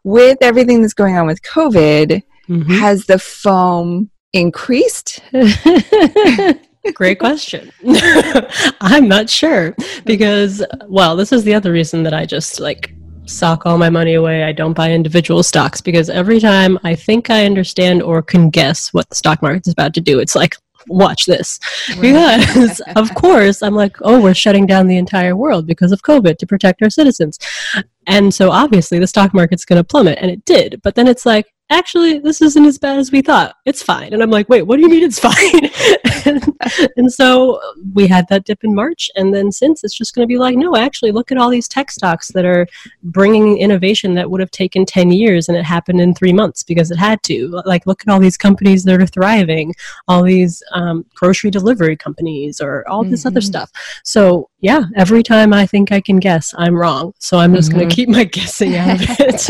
[0.06, 2.72] With everything that's going on with COVID, mm-hmm.
[2.72, 5.20] has the foam increased?
[6.94, 7.72] Great question.
[8.82, 12.94] I'm not sure because, well, this is the other reason that I just like
[13.26, 14.44] sock all my money away.
[14.44, 18.94] I don't buy individual stocks because every time I think I understand or can guess
[18.94, 20.56] what the stock market is about to do, it's like,
[20.88, 21.60] watch this.
[21.98, 22.40] Right.
[22.40, 26.38] Because, of course, I'm like, oh, we're shutting down the entire world because of COVID
[26.38, 27.38] to protect our citizens.
[28.08, 30.82] And so obviously the stock market's going to plummet, and it did.
[30.84, 33.56] But then it's like, actually, this isn't as bad as we thought.
[33.66, 34.14] It's fine.
[34.14, 35.70] And I'm like, wait, what do you mean it's fine?
[36.26, 36.44] and,
[36.98, 37.60] and, so
[37.94, 39.10] we had that dip in March.
[39.16, 41.68] And then since it's just going to be like, no, actually, look at all these
[41.68, 42.68] tech stocks that are
[43.04, 46.92] bringing innovation that would have taken 10 years and it happened in three months because
[46.92, 47.62] it had to.
[47.66, 49.74] Like, look at all these companies that are thriving,
[50.08, 53.30] all these um, grocery delivery companies, or all this mm-hmm.
[53.30, 53.72] other stuff.
[54.04, 57.16] So, yeah, every time I think I can guess, I'm wrong.
[57.18, 57.80] So I'm just mm-hmm.
[57.80, 59.50] going to keep my guessing out of it.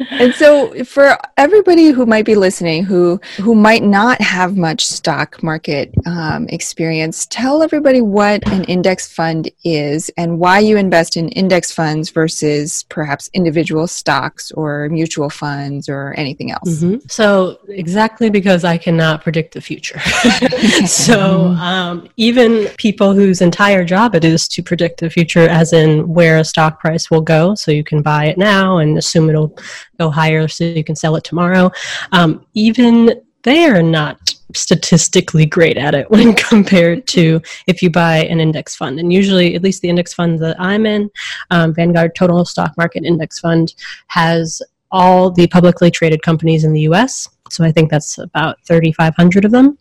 [0.10, 5.42] and so, for everybody who might be listening, who who might not have much stock
[5.42, 11.30] market um, experience, tell everybody what an index fund is and why you invest in
[11.30, 16.82] index funds versus perhaps individual stocks or mutual funds or anything else.
[16.82, 17.08] Mm-hmm.
[17.08, 20.00] So, exactly because I cannot predict the future.
[20.86, 26.08] so, um, even people whose entire job it is to predict the future, as in
[26.08, 29.56] where a stock price will go, so you can buy it now and assume it'll
[29.98, 31.70] go higher so you can sell it tomorrow.
[32.12, 38.24] Um, even they are not statistically great at it when compared to if you buy
[38.24, 38.98] an index fund.
[38.98, 41.10] And usually, at least the index fund that I'm in,
[41.50, 43.74] um, Vanguard Total Stock Market Index Fund,
[44.08, 47.28] has all the publicly traded companies in the US.
[47.50, 49.78] So I think that's about 3,500 of them.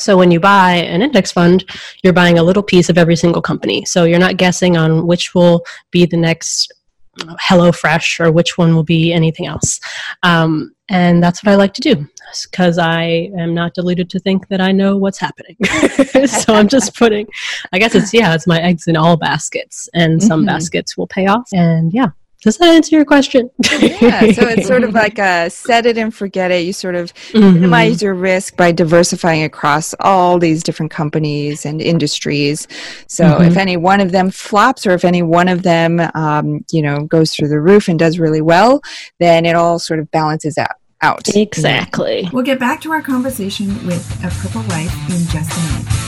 [0.00, 1.64] So when you buy an index fund,
[2.02, 3.84] you're buying a little piece of every single company.
[3.84, 6.72] So you're not guessing on which will be the next
[7.18, 9.80] HelloFresh or which one will be anything else.
[10.22, 12.06] Um, and that's what I like to do
[12.50, 15.56] because I am not deluded to think that I know what's happening.
[16.26, 17.26] so I'm just putting,
[17.72, 20.46] I guess it's, yeah, it's my eggs in all baskets, and some mm-hmm.
[20.46, 21.48] baskets will pay off.
[21.52, 22.08] And yeah,
[22.42, 23.50] does that answer your question?
[23.80, 26.64] yeah, so it's sort of like a set it and forget it.
[26.64, 27.54] You sort of mm-hmm.
[27.54, 32.68] minimize your risk by diversifying across all these different companies and industries.
[33.08, 33.44] So mm-hmm.
[33.44, 37.04] if any one of them flops, or if any one of them, um, you know,
[37.04, 38.82] goes through the roof and does really well,
[39.18, 40.76] then it all sort of balances out.
[41.00, 41.28] Out.
[41.36, 42.28] Exactly.
[42.32, 46.07] We'll get back to our conversation with a purple life in just a minute.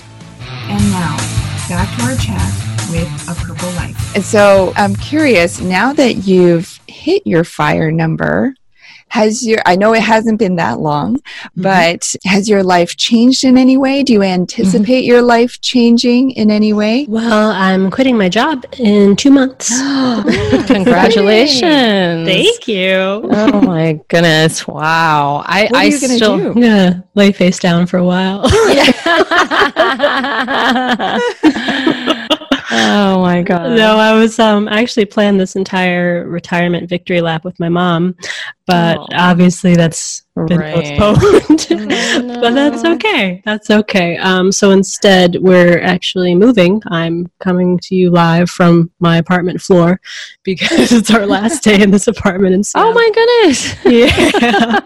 [0.69, 1.17] And now,
[1.69, 4.15] back to our chat with a purple life.
[4.15, 8.55] And so I'm curious now that you've hit your fire number,
[9.11, 11.61] has your i know it hasn't been that long mm-hmm.
[11.61, 14.03] but has your life changed in any way?
[14.03, 15.11] Do you anticipate mm-hmm.
[15.11, 17.05] your life changing in any way?
[17.09, 19.69] Well i'm quitting my job in two months.
[20.67, 22.27] Congratulations.
[22.27, 22.95] Thank you.
[22.95, 24.67] Oh my goodness.
[24.67, 25.43] Wow.
[25.45, 26.59] I what are you I still do?
[26.59, 28.45] yeah lay face down for a while.
[32.73, 33.71] Oh my god.
[33.71, 38.15] No i was um I actually planned this entire retirement victory lap with my mom
[38.71, 39.07] but oh.
[39.11, 40.97] obviously that's been right.
[40.97, 41.69] postponed.
[42.27, 42.39] no.
[42.39, 43.41] but that's okay.
[43.43, 44.17] That's okay.
[44.17, 46.81] Um, so instead, we're actually moving.
[46.87, 49.99] I'm coming to you live from my apartment floor
[50.43, 52.55] because it's our last day in this apartment.
[52.55, 53.75] In oh my goodness!
[53.85, 54.79] yeah.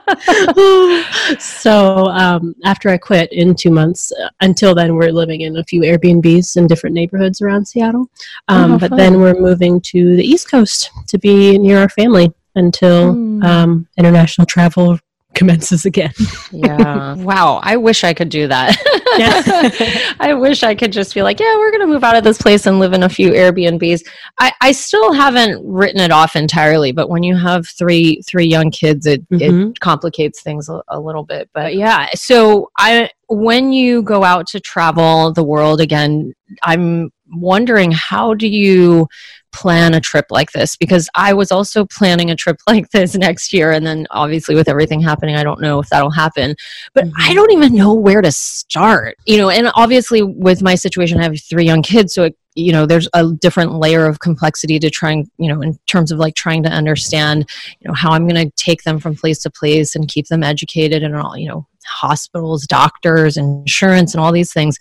[1.38, 5.63] so um, after I quit in two months, uh, until then, we're living in a
[5.63, 8.10] few Airbnbs in different neighborhoods around Seattle.
[8.48, 8.98] Um, Oh, but fun.
[8.98, 13.44] then we're moving to the East Coast to be near our family until Hmm.
[13.44, 14.98] um, international travel
[15.34, 16.13] commences again.
[16.52, 17.15] Yeah.
[17.15, 17.60] wow.
[17.63, 18.78] I wish I could do that.
[19.18, 20.15] Yeah.
[20.22, 22.38] I wish I could just be like, yeah, we're going to move out of this
[22.38, 24.08] place and live in a few Airbnbs.
[24.39, 28.72] I, I still haven't written it off entirely, but when you have three three young
[28.72, 29.72] kids, it, Mhm.
[29.72, 31.50] it complicates things a, a little bit.
[31.54, 36.32] But yeah, so I when you go out to travel the world again,
[36.63, 39.08] I'm wondering how do you
[39.56, 43.54] plan a trip like this because I was also planning a trip like this next
[43.54, 43.72] year.
[43.72, 46.56] And then obviously with everything happening I don't know if that'll happen
[46.94, 47.36] but I mm-hmm.
[47.36, 51.39] don't even know where to start you know and obviously with my situation I have
[51.41, 52.13] three young kids.
[52.13, 55.78] So it, you know there's a different layer of complexity to trying you know in
[55.88, 59.15] terms of like trying to understand you know how I'm going to take them from
[59.15, 64.24] place to place and keep them educated and all you know hospitals doctors insurance and
[64.24, 64.80] all these things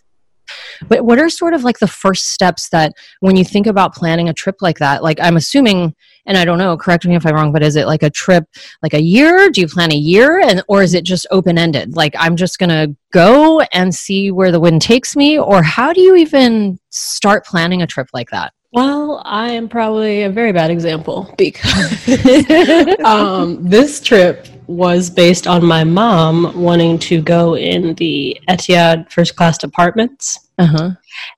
[0.89, 4.29] but what are sort of like the first steps that when you think about planning
[4.29, 5.95] a trip like that like i'm assuming
[6.27, 8.45] and i don't know correct me if i'm wrong but is it like a trip
[8.83, 9.51] like a year?
[9.51, 10.41] Do you plan a year?
[10.41, 14.31] And or is it just open ended like i'm just going to go and see
[14.31, 15.39] where the wind takes me?
[15.39, 18.53] Or how do you even start planning a trip like that?
[18.73, 22.09] Well, I am probably a very bad example because
[23.05, 29.37] um, this trip was based on my mom wanting to go in the Etihad first
[29.37, 30.44] class apartments.
[30.59, 30.91] Uh-huh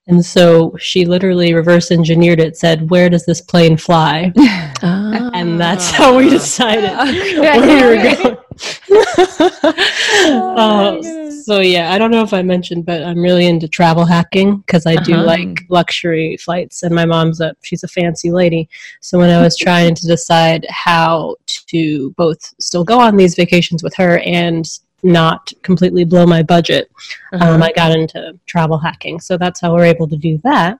[0.07, 4.31] And so she literally reverse engineered it, said, Where does this plane fly?
[5.33, 6.91] And that's how we decided
[7.39, 8.37] where we were going.
[10.57, 11.01] Uh,
[11.43, 14.85] so, yeah, I don't know if I mentioned, but I'm really into travel hacking because
[14.85, 15.23] I do Uh-huh.
[15.25, 16.83] like luxury flights.
[16.83, 18.67] And my mom's a she's a fancy lady.
[19.01, 21.35] So, when I was trying to decide how
[21.71, 24.65] to both still go on these vacations with her and
[25.03, 26.89] not completely blow my budget,
[27.33, 27.45] Uh-huh.
[27.53, 29.19] um, I got into travel hacking.
[29.19, 30.79] So that's how we're able to do that.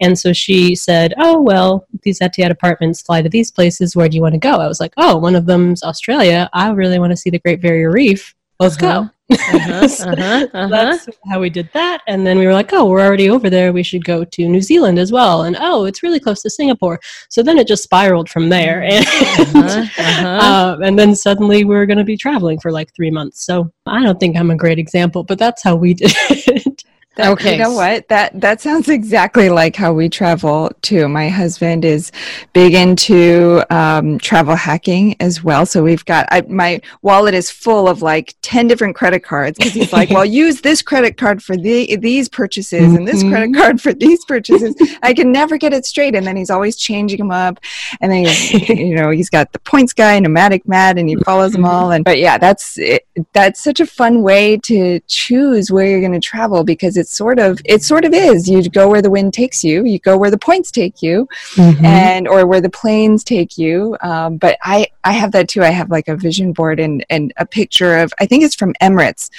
[0.00, 3.96] And so she said, Oh, well, these Etihad apartments fly to these places.
[3.96, 4.60] Where do you want to go?
[4.60, 6.48] I was like, Oh, one of them's Australia.
[6.52, 8.34] I really want to see the Great Barrier Reef.
[8.60, 9.02] Let's Uh-huh.
[9.04, 9.10] go.
[9.30, 10.68] Uh-huh, So uh-huh, uh-huh.
[10.68, 12.02] That's how we did that.
[12.06, 13.72] And then we were like, oh, we're already over there.
[13.72, 15.42] We should go to New Zealand as well.
[15.42, 17.00] And oh, it's really close to Singapore.
[17.28, 18.82] So then it just spiraled from there.
[18.82, 20.74] And, Uh-huh, uh-huh.
[20.76, 23.44] um, and then suddenly we are going to be traveling for like three months.
[23.44, 26.84] So I don't think I'm a great example, but that's how we did it.
[27.16, 27.52] That, Okay.
[27.52, 28.08] You know what?
[28.08, 31.08] That that sounds exactly like how we travel too.
[31.08, 32.12] My husband is
[32.52, 35.64] big into um, travel hacking as well.
[35.64, 39.72] So we've got I, my wallet is full of like ten different credit cards because
[39.72, 43.80] he's like, "Well, use this credit card for the these purchases and this credit card
[43.80, 47.30] for these purchases." I can never get it straight, and then he's always changing them
[47.30, 47.60] up.
[48.02, 48.26] And then
[48.68, 51.92] you know he's got the points guy, nomadic Matt, and he follows them all.
[51.92, 56.12] And but yeah, that's it, that's such a fun way to choose where you're going
[56.12, 58.48] to travel because it's sort of it sort of is.
[58.48, 62.28] You go where the wind takes you you go where the points take you and
[62.28, 63.96] or where the planes take you.
[64.00, 65.62] Um, but i i have that too.
[65.62, 68.74] I have like a vision board and and a picture of i think it's from
[68.82, 69.30] emirates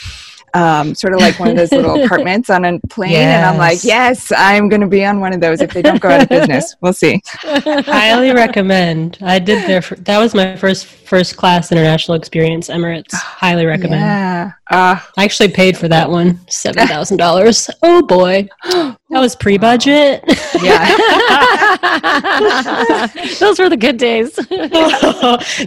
[0.53, 3.83] um, sort of like one of those little apartments on a plane and i'm like
[3.83, 4.31] yes.
[4.35, 6.75] I'm going to be on one of those if they don't go out of business.
[6.81, 7.21] We'll see.
[7.41, 9.17] Highly recommend.
[9.21, 9.81] I did there.
[9.81, 12.69] For, that was my first first class international experience.
[12.69, 13.13] Emirates.
[13.13, 14.01] Highly recommend.
[14.01, 16.39] yeah uh, I actually paid for that one.
[16.49, 17.69] Seven thousand dollars.
[17.83, 20.23] Oh boy, that was pre budget.
[20.61, 20.77] Yeah,
[23.39, 24.37] those were the good days.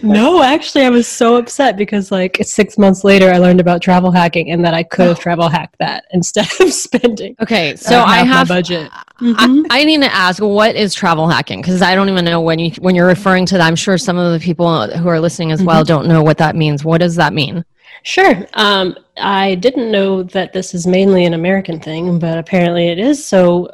[0.02, 4.10] no, actually, I was so upset because like six months later, I learned about travel
[4.10, 7.36] hacking and that I could have travel hacked that instead of spending.
[7.40, 8.90] okay, so uh, I half my have budget.
[9.22, 12.58] I, I need to ask what is travel hacking because I don't even know when
[12.58, 13.66] you when you're referring to that.
[13.66, 16.56] I'm sure some of the people who are listening as well don't know what that
[16.56, 16.84] means.
[16.84, 17.64] What does that mean?
[18.02, 18.46] Sure.
[18.54, 23.24] Um, I didn't know that this is mainly an American thing, but apparently it is.
[23.24, 23.70] So,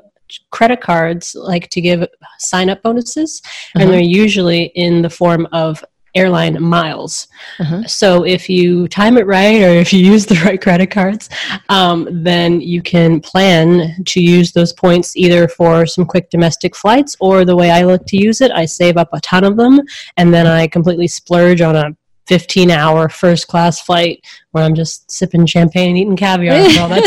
[0.50, 2.04] credit cards like to give
[2.40, 3.84] sign up bonuses, Uh-huh.
[3.84, 5.84] and they're usually in the form of
[6.16, 7.28] airline miles.
[7.58, 7.84] Uh-huh.
[7.84, 11.28] So, if you time it right or if you use the right credit cards,
[11.68, 17.16] um, then you can plan to use those points either for some quick domestic flights
[17.20, 19.80] or the way I look to use it, I save up a ton of them
[20.16, 21.96] and then I completely splurge on a
[22.26, 27.04] 15 hour first class flight where I'm just sipping champagne and eating caviar all that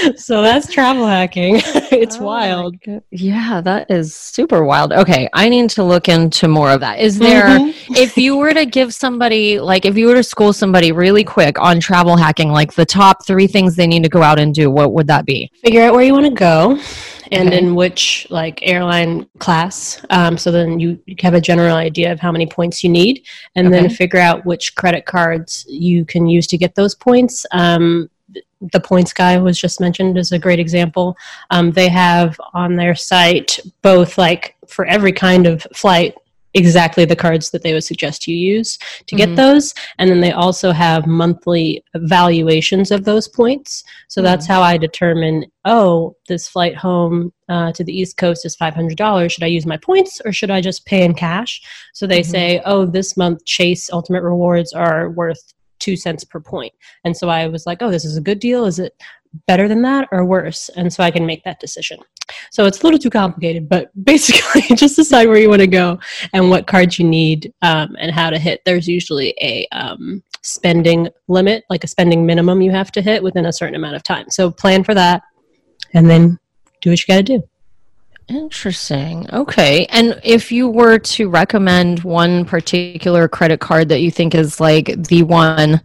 [0.00, 0.14] time.
[0.16, 1.56] so that's travel hacking.
[1.92, 2.76] it's wild.
[3.10, 4.92] Yeah, that is super wild.
[4.92, 7.00] Okay, I need to look into more of that.
[7.00, 7.74] Is there, Mhm.
[7.96, 11.60] if you were to give somebody, like, if you were to school somebody really quick
[11.60, 14.70] on travel hacking, like the top three things they need to go out and do,
[14.70, 15.50] what would that be?
[15.62, 16.78] Figure out where you want to go
[17.32, 17.58] and Okay.
[17.58, 20.04] in which like airline class.
[20.10, 23.72] Um, so then you, have a general idea of how many points you need and
[23.72, 27.46] then figure out which credit cards you can use to get those points.
[27.52, 28.10] Um,
[28.72, 31.16] the points guy was just mentioned is a great example.
[31.50, 36.14] Um, they have on their site both like for every kind of flight
[36.54, 39.36] exactly the cards that they would suggest you use to get mm-hmm.
[39.36, 39.74] those.
[39.98, 43.82] And then they also have monthly valuations of those points.
[44.08, 44.26] So mm-hmm.
[44.26, 49.30] that's how I determine oh, this flight home uh, to the East Coast is $500.
[49.30, 51.62] Should I use my points or should I just pay in cash?
[51.94, 52.30] So they mm-hmm.
[52.30, 56.72] say, oh, this month Chase Ultimate Rewards are worth two cents per point.
[57.04, 58.64] And so I was like, oh, this is a good deal.
[58.64, 58.94] Is it
[59.46, 60.68] better than that or worse?
[60.70, 61.98] And so I can make that decision.
[62.50, 65.98] So it's a little too complicated, but basically just decide where you want to go
[66.32, 68.60] and what cards you need um, and how to hit.
[68.64, 73.46] There's usually a um, spending limit, like a spending minimum you have to hit within
[73.46, 74.30] a certain amount of time.
[74.30, 75.22] So plan for that
[75.92, 76.38] and then
[76.82, 77.42] do what you got to do.
[78.28, 79.26] Interesting.
[79.32, 79.86] Okay.
[79.86, 84.86] And if you were to recommend one particular credit card that you think is like
[85.08, 85.80] the one,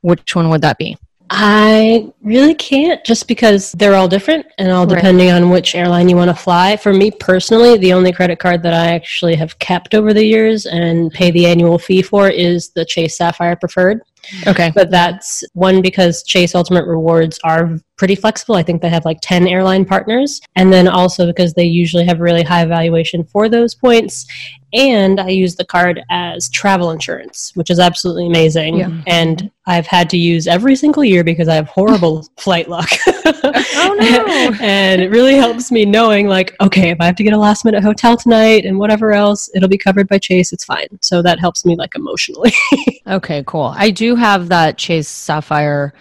[0.00, 0.96] which one would that be?
[1.34, 5.36] I really can't just because they're all different and all depending right.
[5.36, 6.76] on which airline you want to fly.
[6.76, 10.66] For me personally, the only credit card that I actually have kept over the years
[10.66, 14.02] and pay the annual fee for is the Chase Sapphire Preferred.
[14.46, 14.70] Okay.
[14.74, 18.54] But that's one because Chase Ultimate Rewards are pretty flexible.
[18.54, 20.40] I think they have like 10 airline partners.
[20.56, 24.26] And then also because they usually have really high valuation for those points.
[24.72, 28.76] And I use the card as travel insurance, which is absolutely amazing.
[28.76, 28.90] Yeah.
[29.06, 32.88] And I've had to use every single year because I have horrible flight luck.
[33.06, 34.56] oh, no.
[34.60, 37.64] and it really helps me knowing, like, okay, if I have to get a last
[37.64, 40.52] minute hotel tonight and whatever else, it'll be covered by Chase.
[40.52, 40.88] It's fine.
[41.00, 42.52] So that helps me, like, emotionally.
[43.06, 43.74] okay, cool.
[43.76, 45.92] I do have that Chase Sapphire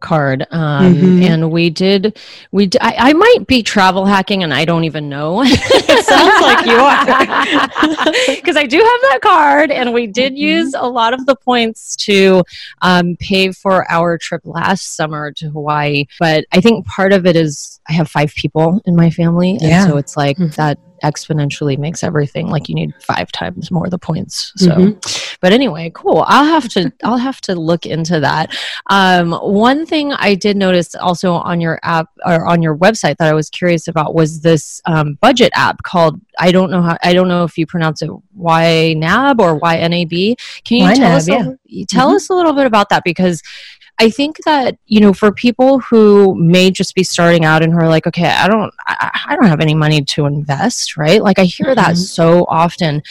[0.00, 1.22] card um, mm-hmm.
[1.22, 2.18] and we did
[2.52, 6.40] we d- I, I might be travel hacking and i don't even know it sounds
[6.40, 10.42] like you are because i do have that card and we did mm-hmm.
[10.42, 12.42] use a lot of the points to
[12.82, 17.36] um, pay for our trip last summer to hawaii but i think part of it
[17.36, 19.82] is i have five people in my family yeah.
[19.82, 20.50] and so it's like mm-hmm.
[20.56, 25.36] that exponentially makes everything like you need five times more the points so mm-hmm.
[25.40, 28.54] but anyway cool i'll have to i'll have to look into that
[28.90, 33.28] um, one thing i did notice also on your app or on your website that
[33.28, 37.12] i was curious about was this um, budget app called i don't know how i
[37.12, 40.34] don't know if you pronounce it ynab or ynab
[40.64, 41.84] can you YNAB, tell us a, yeah.
[41.88, 42.16] tell mm-hmm.
[42.16, 43.42] us a little bit about that because
[44.00, 47.78] I think that you know for people who may just be starting out and who
[47.80, 51.22] are like, okay, I don't, I, I don't have any money to invest, right?
[51.22, 51.74] Like I hear mm-hmm.
[51.76, 53.02] that so often,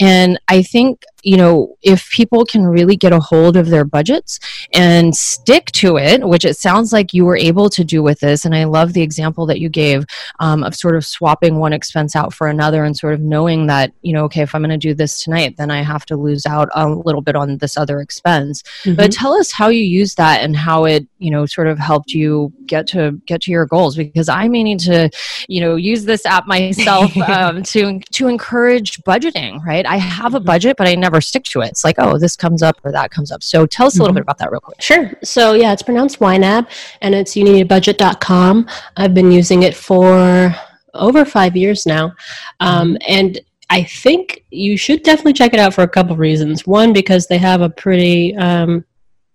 [0.00, 4.38] and I think you know, if people can really get a hold of their budgets
[4.72, 8.44] and stick to it, which it sounds like you were able to do with this,
[8.44, 10.04] and I love the example that you gave
[10.38, 13.92] um, of sort of swapping one expense out for another and sort of knowing that,
[14.02, 16.44] you know, okay, if I'm going to do this tonight, then I have to lose
[16.44, 18.62] out a little bit on this other expense.
[18.82, 18.96] Mm-hmm.
[18.96, 22.12] But tell us how you use that and how it, you know, sort of helped
[22.12, 25.08] you get to get to your goals because I may need to,
[25.48, 29.64] you know, use this app myself um, to to encourage budgeting.
[29.64, 29.83] Right?
[29.86, 31.68] I have a budget, but I never stick to it.
[31.68, 33.42] It's like, oh, this comes up or that comes up.
[33.42, 34.16] So tell us a little mm-hmm.
[34.16, 34.80] bit about that real quick.
[34.80, 35.12] Sure.
[35.22, 36.68] So yeah, it's pronounced YNAB
[37.00, 38.68] and it's youneedabudget.com.
[38.96, 40.54] I've been using it for
[40.94, 42.14] over five years now.
[42.60, 42.96] Um, mm-hmm.
[43.08, 46.66] and I think you should definitely check it out for a couple of reasons.
[46.66, 48.84] One, because they have a pretty um,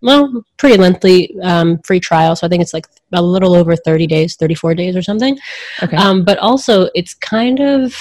[0.02, 2.36] well, pretty lengthy um, free trial.
[2.36, 5.38] So I think it's like a little over 30 days, 34 days or something.
[5.84, 5.98] Okay.
[5.98, 7.96] Um, but also, it's kind of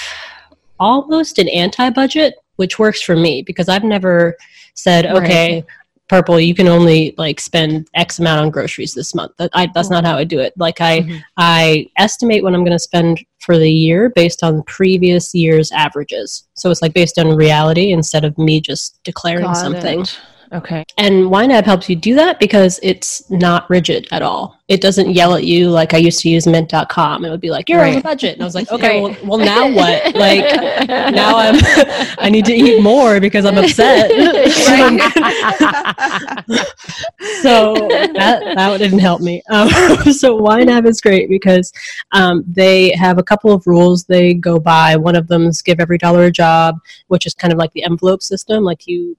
[0.79, 4.37] almost an anti budget, which works for me because I've never
[4.75, 5.67] said, okay, right.
[6.09, 9.33] purple, you can only like spend X amount on groceries this month.
[9.39, 10.53] That, I, that's not how I do it.
[10.57, 11.19] Like I, mm-hmm.
[11.37, 16.45] I estimate what I'm going to spend for the year based on previous year's averages.
[16.55, 20.01] So it's like based on reality instead of me just declaring Got something.
[20.01, 20.21] It.
[20.53, 20.85] Okay.
[20.97, 24.59] And YNAB helps you do that because it's not rigid at all.
[24.69, 27.25] It doesn't yell at you like I used to use mint.com.
[27.25, 27.95] It would be like, you're right.
[27.95, 28.35] on a budget.
[28.35, 29.25] And I was like, okay, right.
[29.25, 30.15] well, well, now what?
[30.15, 30.45] Like,
[30.89, 31.57] now I'm,
[32.19, 34.11] I need to eat more because I'm upset.
[37.43, 39.43] so that, that didn't help me.
[39.51, 39.69] Um,
[40.13, 41.73] so YNAB is great because
[42.13, 44.97] um, they have a couple of rules they go by.
[44.97, 46.79] One of them is give every dollar a job,
[47.09, 48.65] which is kind of like the envelope system.
[48.65, 49.17] Like you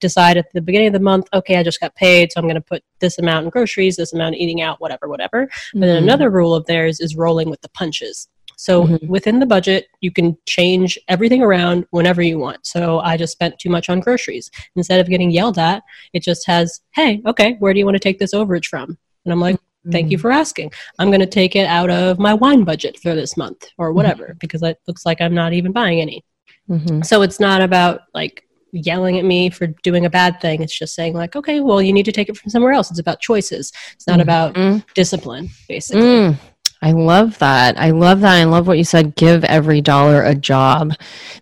[0.00, 2.54] decide at the beginning of the month, okay, I just got paid, so I'm going
[2.54, 5.46] to put this amount in groceries, this amount eating out, whatever, whatever.
[5.46, 5.80] Mm-hmm.
[5.80, 8.28] But then another rule of theirs is rolling with the punches.
[8.56, 9.06] So mm-hmm.
[9.06, 12.66] within the budget, you can change everything around whenever you want.
[12.66, 14.50] So I just spent too much on groceries.
[14.74, 18.00] Instead of getting yelled at, it just has, hey, okay, where do you want to
[18.00, 18.98] take this overage from?
[19.24, 19.92] And I'm like, mm-hmm.
[19.92, 20.72] thank you for asking.
[20.98, 24.24] I'm going to take it out of my wine budget for this month or whatever,
[24.24, 24.38] mm-hmm.
[24.40, 26.24] because it looks like I'm not even buying any.
[26.68, 27.02] Mm-hmm.
[27.02, 30.62] So it's not about like yelling at me for doing a bad thing.
[30.62, 32.90] It's just saying like, okay, well, you need to take it from somewhere else.
[32.90, 33.72] It's about choices.
[33.94, 34.84] It's not about Mm.
[34.94, 36.02] discipline, basically.
[36.02, 36.36] Mm,
[36.80, 37.76] I love that.
[37.78, 38.36] I love that.
[38.36, 39.16] I love what you said.
[39.16, 40.92] Give every dollar a job.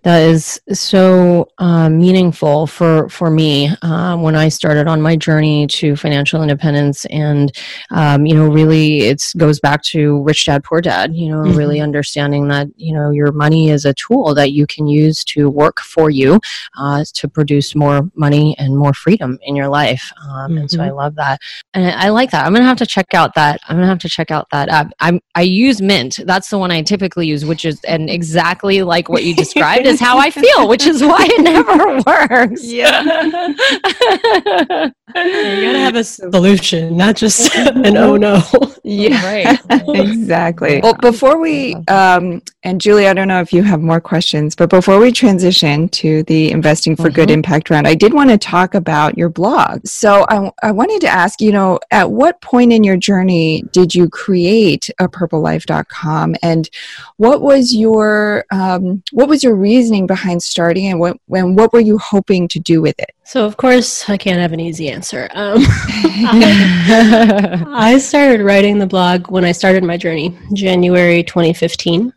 [0.03, 5.67] That is so uh, meaningful for for me um, when I started on my journey
[5.67, 7.53] to financial independence, and
[7.91, 11.15] um, you know, really, it goes back to Rich Dad Poor Dad.
[11.15, 14.87] You know, really understanding that you know your money is a tool that you can
[14.87, 16.41] use to work for you
[16.79, 20.11] uh, to produce more money and more freedom in your life.
[20.27, 21.41] Um, And so I love that,
[21.75, 22.47] and I I like that.
[22.47, 23.61] I'm gonna have to check out that.
[23.69, 24.93] I'm gonna have to check out that app.
[25.01, 26.19] I'm I use Mint.
[26.25, 30.01] That's the one I typically use, which is and exactly like what you described is
[30.01, 32.65] how I feel, which is why it never works.
[32.65, 33.03] Yeah.
[35.17, 38.43] You gotta have a solution, not just an oh no.
[38.85, 39.59] Yeah, Right.
[39.97, 40.81] exactly.
[40.83, 44.71] Well, before we, um, and Julie, I don't know if you have more questions, but
[44.71, 47.33] before we transition to the Investing for Good Mhm.
[47.35, 49.85] Impact round, I did want to talk about your blog.
[49.87, 53.93] So I, I wanted to ask, you know, at what point in your journey did
[53.95, 56.69] you create a purplelife.com and
[57.17, 61.81] what was your, um, what was your reasoning behind starting and what, and what were
[61.81, 63.11] you hoping to do with it?
[63.27, 65.29] So of course I can't have an easy answer.
[65.35, 65.59] Um,
[67.75, 72.13] I started writing the blog when I started my journey, January 2015,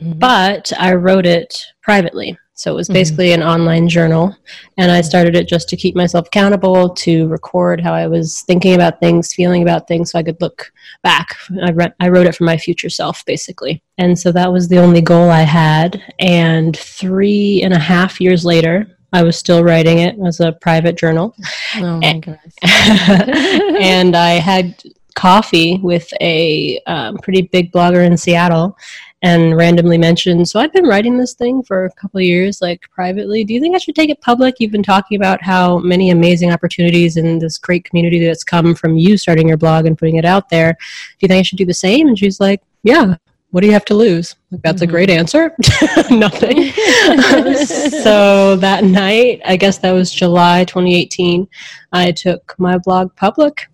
[0.00, 2.36] but I wrote it privately.
[2.54, 2.94] So it was Mhm.
[2.94, 4.36] basically an online journal,
[4.78, 8.74] and I started it just to keep myself accountable, to record how I was thinking
[8.74, 10.70] about things, feeling about things, so I could look
[11.02, 11.28] back.
[11.62, 13.82] I, re- I wrote it for my future self, basically.
[13.98, 16.02] And so that was the only goal I had.
[16.20, 20.96] And three and a half years later, I was still writing it as a private
[20.96, 21.34] journal.
[21.76, 22.54] oh my goodness.
[22.62, 24.82] and I had
[25.14, 28.76] coffee with a um, pretty big blogger in Seattle
[29.22, 32.88] and randomly mentioned, So I've been writing this thing for a couple of years, like
[32.90, 33.44] privately.
[33.44, 34.56] Do you think I should take it public?
[34.58, 38.96] You've been talking about how many amazing opportunities in this great community that's come from
[38.96, 40.72] you starting your blog and putting it out there.
[40.72, 42.08] Do you think I should do the same?
[42.08, 43.16] And she's like, Yeah.
[43.52, 44.34] What do you have to lose?
[44.50, 45.20] Like, that's a great mm-hmm.
[45.20, 45.54] answer.
[46.10, 46.72] Nothing.
[48.02, 51.46] so that night, I guess that was July 2018,
[51.92, 53.68] I took my blog public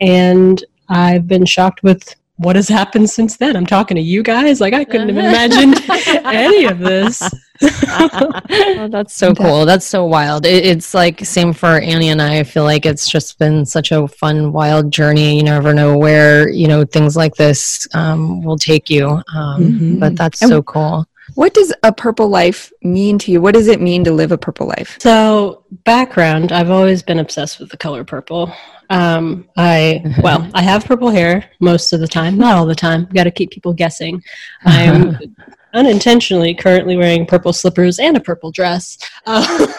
[0.00, 3.56] and I've been shocked with what has happened since then.
[3.56, 4.60] I'm talking to you guys.
[4.60, 5.76] Like, I couldn't have imagined
[6.26, 7.22] any of this.
[7.62, 9.64] oh, that's so cool.
[9.64, 10.46] That's so wild.
[10.46, 12.38] It, it's like same for Annie and I.
[12.38, 15.36] I feel like it's just been such a fun, wild journey.
[15.36, 19.08] You never know where you know things like this um, will take you.
[19.34, 20.00] Um, Mhm.
[20.00, 21.06] But that's And- so cool.
[21.34, 23.40] What does a purple life mean to you?
[23.40, 24.98] What does it mean to live a purple life?
[25.00, 28.52] So, background I've always been obsessed with the color purple.
[28.90, 33.06] Um, I, well, I have purple hair most of the time, not all the time.
[33.14, 34.22] Got to keep people guessing.
[34.64, 35.18] I'm
[35.74, 38.98] unintentionally currently wearing purple slippers and a purple dress.
[39.24, 39.66] Uh,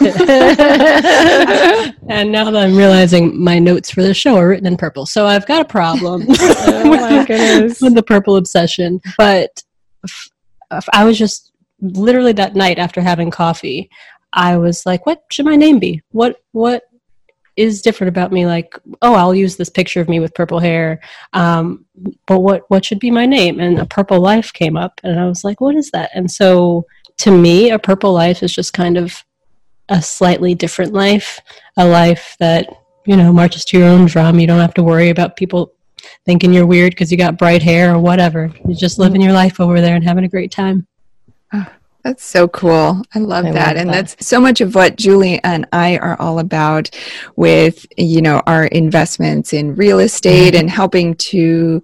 [2.08, 5.06] and now that I'm realizing my notes for the show are written in purple.
[5.06, 9.00] So I've got a problem Oh with the purple obsession.
[9.16, 9.62] But
[10.92, 13.90] I was just literally that night after having coffee,
[14.32, 16.02] I was like, what should my name be?
[16.10, 16.84] What, what,
[17.56, 18.46] is different about me?
[18.46, 21.00] Like oh i'll use this picture of me with purple hair
[21.32, 21.84] um,
[22.26, 23.60] but what what should be my name?
[23.60, 26.10] And a purple life came up and i was like what is that?
[26.14, 26.86] And so
[27.18, 29.24] to me a purple life is just kind of
[29.88, 31.40] a slightly different life
[31.76, 32.66] a life that
[33.06, 34.40] you know marches to your own drum.
[34.40, 35.72] You don't have to worry about people
[36.24, 39.60] thinking you're weird because you got bright hair or whatever you're just living your life
[39.60, 40.86] over there and having a great time
[42.02, 43.00] That's so cool.
[43.14, 43.68] I love I that.
[43.68, 44.08] love and that.
[44.10, 46.90] that's so much of what Julie and I are all about
[47.36, 50.60] with, you know, our investments in real estate Mm-hmm.
[50.60, 51.82] and helping to,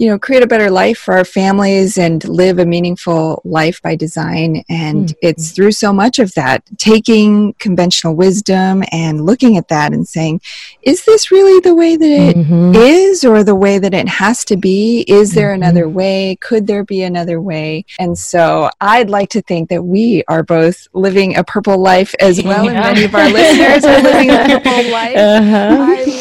[0.00, 3.94] you know, create a better life for our families and live a meaningful life by
[3.94, 4.64] design.
[4.70, 5.28] And Mm-hmm.
[5.28, 10.40] it's through so much of that, taking conventional wisdom and looking at that and saying,
[10.82, 12.74] is this really the way that it Mhm.
[12.76, 15.04] is or the way that it has to be?
[15.06, 15.54] Is there Mhm.
[15.60, 16.38] another way?
[16.40, 17.84] Could there be another way?
[17.98, 22.42] And so I'd like to think that we are both living a purple life as
[22.42, 25.16] well, and many of our listeners are living a purple life.
[25.16, 25.76] Uh-huh.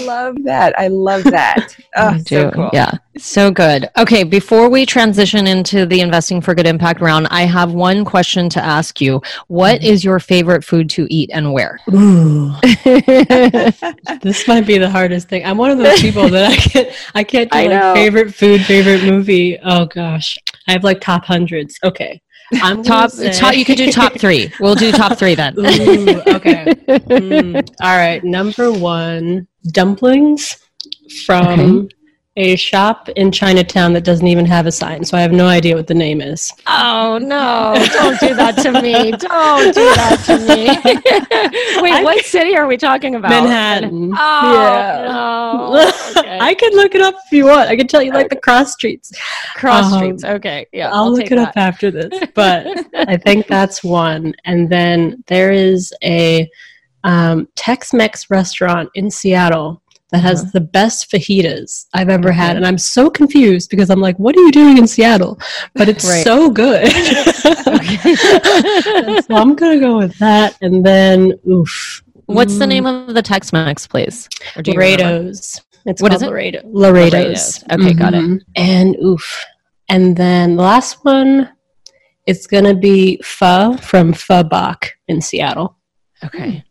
[0.09, 0.79] I love that.
[0.79, 1.75] I love that.
[1.95, 2.51] Oh, I so do.
[2.51, 2.69] cool.
[2.71, 3.89] Yeah, so good.
[3.97, 8.47] Okay, before we transition into the investing for good impact round, I have one question
[8.49, 9.21] to ask you.
[9.47, 11.79] What is your favorite food to eat and where?
[11.91, 12.51] Ooh.
[14.21, 15.43] this might be the hardest thing.
[15.45, 17.93] I'm one of those people that I can't I can't do I like know.
[17.95, 19.57] favorite food, favorite movie.
[19.63, 20.37] Oh gosh.
[20.67, 21.77] I have like top hundreds.
[21.83, 22.21] Okay.
[22.61, 23.55] I'm top, top.
[23.55, 24.51] You could do top three.
[24.59, 25.53] We'll do top three then.
[25.57, 26.65] Ooh, okay.
[26.87, 28.23] Mm, All right.
[28.23, 30.57] Number one, dumplings
[31.25, 31.89] from
[32.35, 35.75] a shop in Chinatown that doesn't even have a sign, so I have no idea
[35.75, 36.53] what the name is.
[36.67, 37.73] Oh no!
[37.93, 39.11] Don't do that to me!
[39.11, 41.81] Don't do that to me!
[41.81, 43.29] Wait, what city are we talking about?
[43.31, 44.13] Manhattan.
[44.15, 45.05] Oh Yeah.
[45.07, 46.21] no!
[46.21, 46.37] Okay.
[46.41, 47.67] I could look it up if you want.
[47.69, 49.11] I can tell you like the cross streets.
[49.55, 50.23] Cross Um, streets.
[50.23, 51.49] Okay, yeah, I'll, look take it that.
[51.49, 52.07] up after this.
[52.35, 54.33] But I think that's one.
[54.45, 56.49] And then there is a
[57.03, 59.81] um, Tex-Mex restaurant in Seattle
[60.11, 60.49] that has Uh-huh.
[60.53, 64.41] the best fajitas I've ever had, and I'm so confused because I'm like, "What are
[64.41, 65.39] you doing in Seattle?"
[65.75, 66.23] But it's Right.
[66.23, 66.91] so good.
[69.25, 72.03] so I'm gonna go with that, and then oof.
[72.25, 73.23] What's the Mm, name of the
[73.89, 74.27] place?
[74.61, 75.03] Do you remember?
[75.03, 75.61] Laredo's.
[75.85, 76.27] It's What is it?
[76.27, 76.61] Laredo.
[76.65, 77.13] Laredo's.
[77.13, 77.63] Laredo's.
[77.71, 78.21] Okay, got it.
[78.21, 78.39] Mhm.
[78.55, 79.43] And oof.
[79.89, 81.49] And then the last one,
[82.27, 85.77] it's gonna be pho from Pho Bac in Seattle.
[86.23, 86.63] Okay.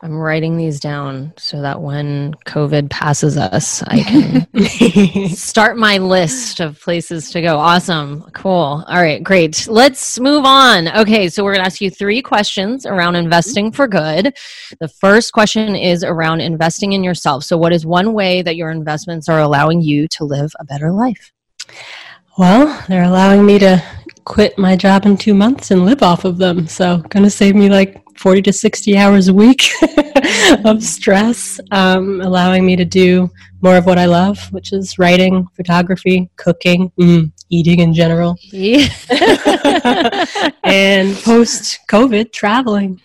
[0.00, 6.60] I'm writing these down so that when COVID passes us, I can start my list
[6.60, 7.58] of places to go.
[7.58, 8.22] Awesome.
[8.32, 8.84] Cool.
[8.86, 9.66] All right, great.
[9.66, 10.86] Let's move on.
[10.96, 13.24] Okay, so we're going to ask you three questions around mm-hmm.
[13.24, 14.36] investing for good.
[14.78, 17.42] The first question is around investing in yourself.
[17.42, 20.92] So, what is one way that your investments are allowing you to live a better
[20.92, 21.32] life?
[22.38, 23.82] well, they're allowing me to
[24.28, 26.68] quit my job in two months and live off of them.
[26.68, 29.70] So gonna save me like 40 to 60 hours a week
[30.64, 33.30] of stress, um, allowing me to do
[33.62, 38.36] more of what I love, which is writing, photography, cooking, mm, eating in general.
[40.62, 43.00] and post COVID traveling.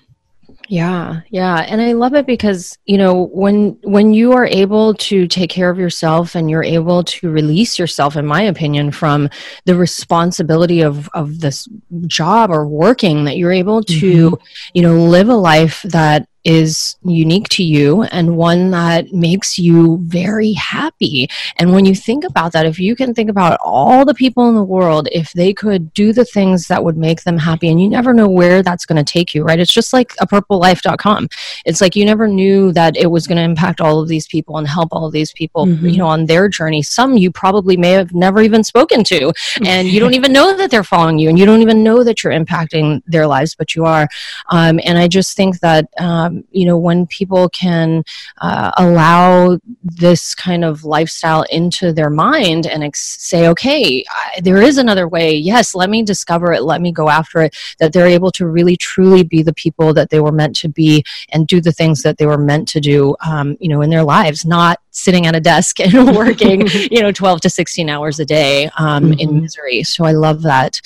[0.73, 5.27] Yeah, yeah, and I love it because you know when when you are able to
[5.27, 9.29] take care of yourself and you're able to release yourself, in my opinion, from
[9.65, 11.69] the responsibility of of this
[12.07, 14.43] job or working, that you're able to mm-hmm.
[14.73, 19.97] you know live a life that is unique to you and one that makes you
[20.03, 21.29] very happy.
[21.57, 24.55] And when you think about that, if you can think about all the people in
[24.55, 27.89] the world, if they could do the things that would make them happy, and you
[27.89, 29.59] never know where that's going to take you, right?
[29.59, 31.29] It's just like a purplelife.com.
[31.65, 34.57] It's like you never knew that it was going to impact all of these people
[34.57, 35.91] and help all of these people, Mhm.
[35.91, 36.81] you know, on their journey.
[36.81, 39.31] Some you probably may have never even spoken to,
[39.65, 42.23] and you don't even know that they're following you, and you don't even know that
[42.23, 44.07] you're impacting their lives, but you are.
[44.49, 48.03] Um, and I just think that, um, you know, when people can
[48.41, 54.61] uh, allow this kind of lifestyle into their mind and ex- say, okay, I, there
[54.61, 55.35] is another way.
[55.35, 56.63] Yes, let me discover it.
[56.63, 57.55] Let me go after it.
[57.79, 61.03] That they're able to really, truly be the people that they were meant to be
[61.29, 64.03] and do the things that they were meant to do, um, you know, in their
[64.03, 68.25] lives, not sitting at a desk and working, you know, 12 to 16 hours a
[68.25, 69.41] day um, in Mhm.
[69.41, 69.83] misery.
[69.83, 70.79] So I love that.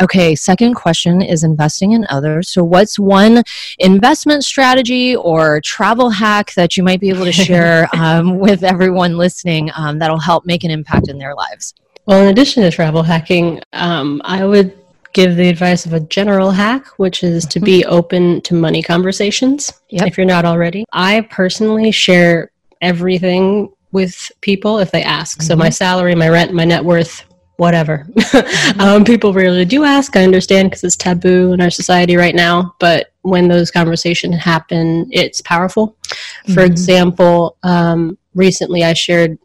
[0.00, 2.48] Okay, second question is investing in others.
[2.48, 3.42] So, what's one
[3.78, 9.16] investment strategy or travel hack that you might be able to share um, with everyone
[9.18, 11.74] listening um, that'll help make an impact in their lives?
[12.06, 14.72] Well, in addition to travel hacking, um, I would
[15.12, 19.72] give the advice of a general hack, which is to be open to money conversations
[19.90, 20.06] Yep.
[20.06, 20.84] if you're not already.
[20.92, 22.50] I personally share
[22.80, 25.42] everything with people if they ask.
[25.42, 27.24] So, my salary, my rent, my net worth,
[27.56, 28.06] whatever.
[28.78, 30.16] um, people rarely do ask.
[30.16, 32.74] I understand because it's taboo in our society right now.
[32.78, 35.96] But when those conversations happen, it's powerful.
[36.46, 36.66] For Mhm.
[36.66, 39.38] example, um, recently I shared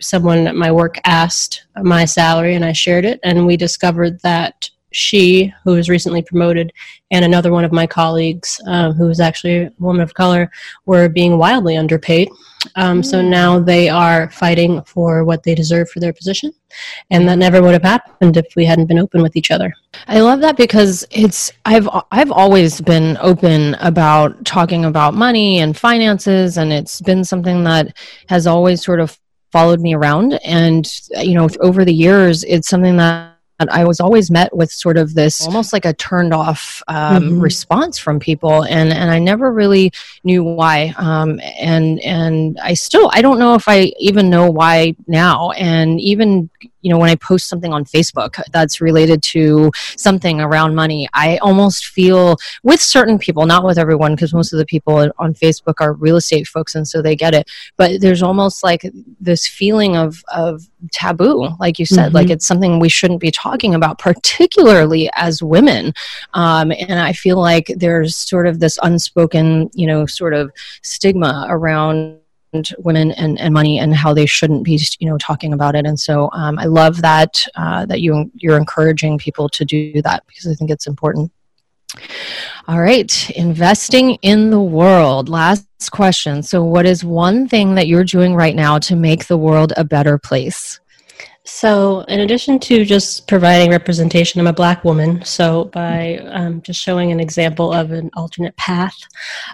[0.00, 4.68] someone at my work asked my salary and I shared it and we discovered that
[4.92, 6.72] she who was recently promoted
[7.10, 10.50] and another one of my colleagues um, who was actually a woman of color
[10.86, 12.28] were being wildly underpaid.
[12.76, 16.52] Um, so now they are fighting for what they deserve for their position
[17.10, 19.72] and that never would have happened if we hadn't been open with each other.
[20.06, 25.76] I love that because it's I've I've always been open about talking about money and
[25.76, 27.96] finances and it's been something that
[28.28, 29.18] has always sort of
[29.52, 30.34] followed me around.
[30.44, 30.86] And
[31.18, 33.36] you know over the years it's something that
[33.68, 37.42] I was always met with sort of this almost like a turned off um, Mhm.
[37.42, 39.92] response from people, and and I never really
[40.24, 40.94] knew why.
[40.96, 45.50] Um, and and I still I don't know if I even know why now.
[45.50, 46.48] And even
[46.82, 51.38] you know when I post something on Facebook that's related to something around money, I
[51.38, 55.74] almost feel with certain people, not with everyone, because most of the people on Facebook
[55.80, 57.48] are real estate folks, and so they get it.
[57.76, 62.30] But there's almost like this feeling of of taboo, like you said, like Mhm.
[62.30, 65.92] it's something we shouldn't be talking about, particularly as women.
[66.32, 70.50] Um, and I feel like there's sort of this unspoken, you know, sort of
[70.82, 72.16] stigma around
[72.78, 75.98] women and, and money and how they shouldn't be you know talking about it and
[75.98, 80.46] so um, i love that uh, that you you're encouraging people to do that because
[80.46, 81.30] i think it's important
[82.68, 85.28] All right, investing in the world.
[85.28, 86.42] Last question.
[86.42, 89.82] So, what is one thing that you're doing right now to make the world a
[89.82, 90.78] better place?
[91.44, 95.24] So, in addition to just providing representation, I'm a black woman.
[95.24, 98.94] So, by um, just showing an example of an alternate path,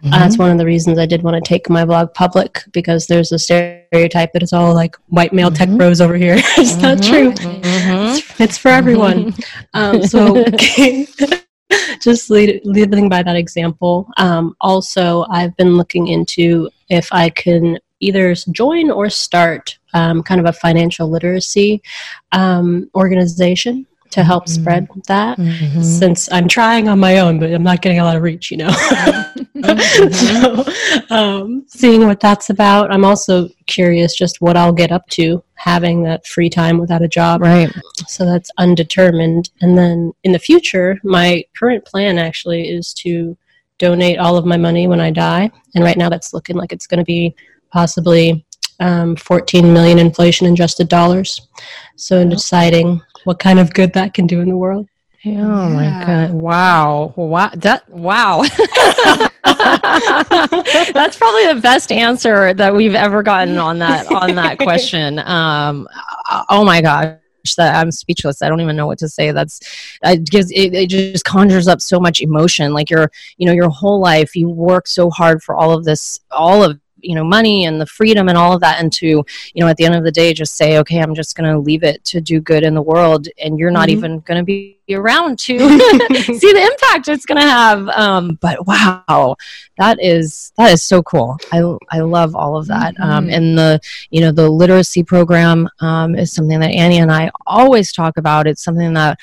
[0.03, 0.12] mm-hmm.
[0.12, 3.07] uh, that's one of the reasons I did want to take my blog public because
[3.07, 5.57] there's a stereotype that it's all like white male mm-hmm.
[5.57, 6.34] tech bros over here.
[6.39, 6.82] it's mm-hmm.
[6.82, 7.30] not true.
[7.32, 8.16] Mm-hmm.
[8.16, 9.32] It's, it's, for everyone.
[9.74, 10.45] um, so,
[12.03, 14.09] just lead, living by that example.
[14.16, 20.40] Um, also, I've been looking into if I can either join or start um, kind
[20.40, 21.82] of a financial literacy
[22.32, 24.62] um, organization to help mm-hmm.
[24.62, 25.82] spread that mm-hmm.
[25.82, 28.57] since I'm trying on my own, but I'm not getting a lot of reach, you
[28.57, 28.68] know.
[28.68, 30.70] mm-hmm.
[31.09, 32.92] so, um, seeing what that's about.
[32.92, 37.09] I'm also curious just what I'll get up to having that free time without a
[37.09, 37.42] job.
[37.42, 37.70] Right.
[38.07, 39.51] So that's undetermined.
[39.61, 43.36] And then in the future, my current plan actually is to
[43.78, 45.51] donate all of my money when I die.
[45.74, 47.34] And right now that's looking like it's going to be
[47.71, 48.45] possibly
[48.81, 51.49] um, 14 million inflation adjusted dollars.
[51.97, 54.89] So in deciding what kind of good that can do in the world.
[55.25, 55.69] Oh yeah.
[55.69, 56.31] my god!
[56.35, 57.12] Wow!
[57.17, 57.51] Wow!
[57.57, 58.43] That wow!
[60.93, 65.19] That's probably the best answer that we've ever gotten on that on that question.
[65.19, 65.89] Um,
[66.49, 67.19] oh my gosh!
[67.57, 68.43] that I'm speechless.
[68.43, 69.33] I don't even know what to say.
[69.33, 69.61] That's
[70.03, 72.73] it gives it, it just conjures up so much emotion.
[72.73, 76.21] Like your you know your whole life you work so hard for all of this,
[76.31, 79.25] all of you know money and the freedom and all of that and to you
[79.57, 81.83] know at the end of the day just say okay i'm just going to leave
[81.83, 83.99] it to do good in the world and you're not mm-hmm.
[83.99, 88.67] even going to be around to see the impact it's going to have um, but
[88.67, 89.37] wow
[89.79, 93.11] that is that is so cool i i love all of that um, mm-hmm.
[93.11, 93.81] um, and the
[94.11, 98.47] you know the literacy program um, is something that annie and i always talk about
[98.47, 99.19] it's something that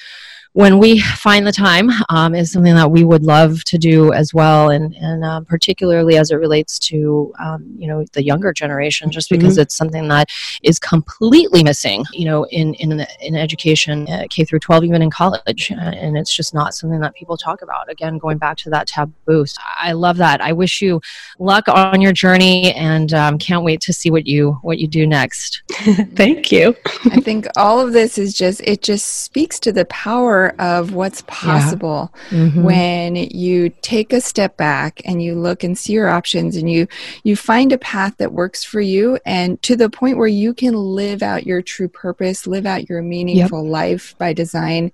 [0.54, 4.34] when we find the time um, is something that we would love to do as
[4.34, 4.70] well.
[4.70, 9.30] And, and uh, particularly as it relates to um, you know the younger generation just
[9.30, 9.62] because mm-hmm.
[9.62, 10.30] it's something that
[10.62, 15.10] is completely missing you know in in, in education uh, k through 12 even in
[15.10, 15.72] college.
[15.72, 17.90] Uh, and it's just not something that people talk about.
[17.90, 19.46] Again going back to that taboo.
[19.82, 20.40] I love that.
[20.40, 21.02] I wish you
[21.40, 25.08] luck on your journey and um, can't wait to see what you what you do
[25.08, 25.64] next.
[26.16, 26.76] Thank you.
[27.06, 31.22] I think all of this is just it just speaks to the power of what's
[31.24, 32.38] possible yeah.
[32.38, 32.64] mm-hmm.
[32.64, 36.88] when you take a step back and you look and see your options and you
[37.24, 40.74] you find a path that works for you and to the point where you can
[40.74, 43.72] live out your true purpose live out your meaningful yep.
[43.72, 44.92] life by design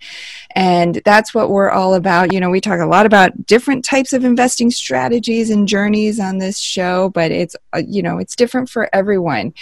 [0.55, 4.13] and that's what we're all about you know we talk a lot about different types
[4.13, 8.69] of investing strategies and journeys on this show but it's uh, you know it's different
[8.69, 9.53] for everyone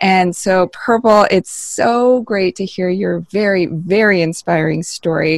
[0.00, 4.82] and so purple it's so great to hear your very very inspiring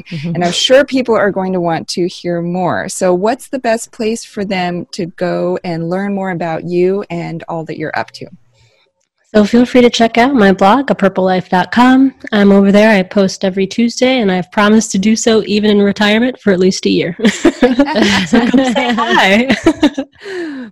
[0.02, 0.34] Mm-hmm.
[0.34, 2.88] And I'm sure people are going to want to hear more.
[2.88, 7.42] So, what's the best place for them to go and learn more about you and
[7.48, 8.26] all that you're up to?
[9.36, 12.14] So feel free to check out my blog, apurplelife.com.
[12.32, 12.98] I'm over there.
[12.98, 16.58] I post every Tuesday, and I've promised to do so even in retirement for at
[16.58, 17.14] least a year.
[17.28, 19.54] so come say hi.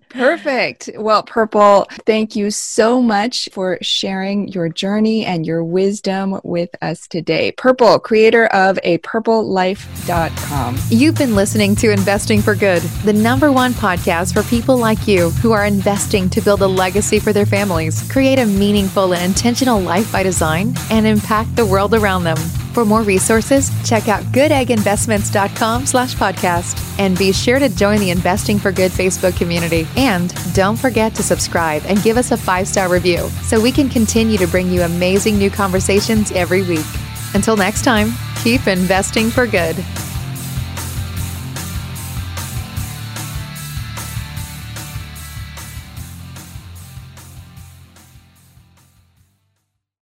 [0.08, 0.88] Perfect.
[0.96, 7.06] Well, Purple, thank you so much for sharing your journey and your wisdom with us
[7.06, 7.52] today.
[7.52, 10.78] Purple, creator of a purplelife.com.
[10.88, 15.28] You've been listening to Investing for Good, the number one podcast for people like you
[15.30, 19.80] who are investing to build a legacy for their families, create a meaningful and intentional
[19.80, 22.36] life by design and impact the world around them.
[22.74, 28.59] For more resources, check out goodegginvestments.com slash podcast and be sure to join the Investing
[28.59, 29.86] for Good Facebook community.
[29.96, 34.38] And don't forget to subscribe and give us a five-star review so we can continue
[34.38, 36.86] to bring you amazing new conversations every week.
[37.34, 39.76] Until next time, keep investing for good.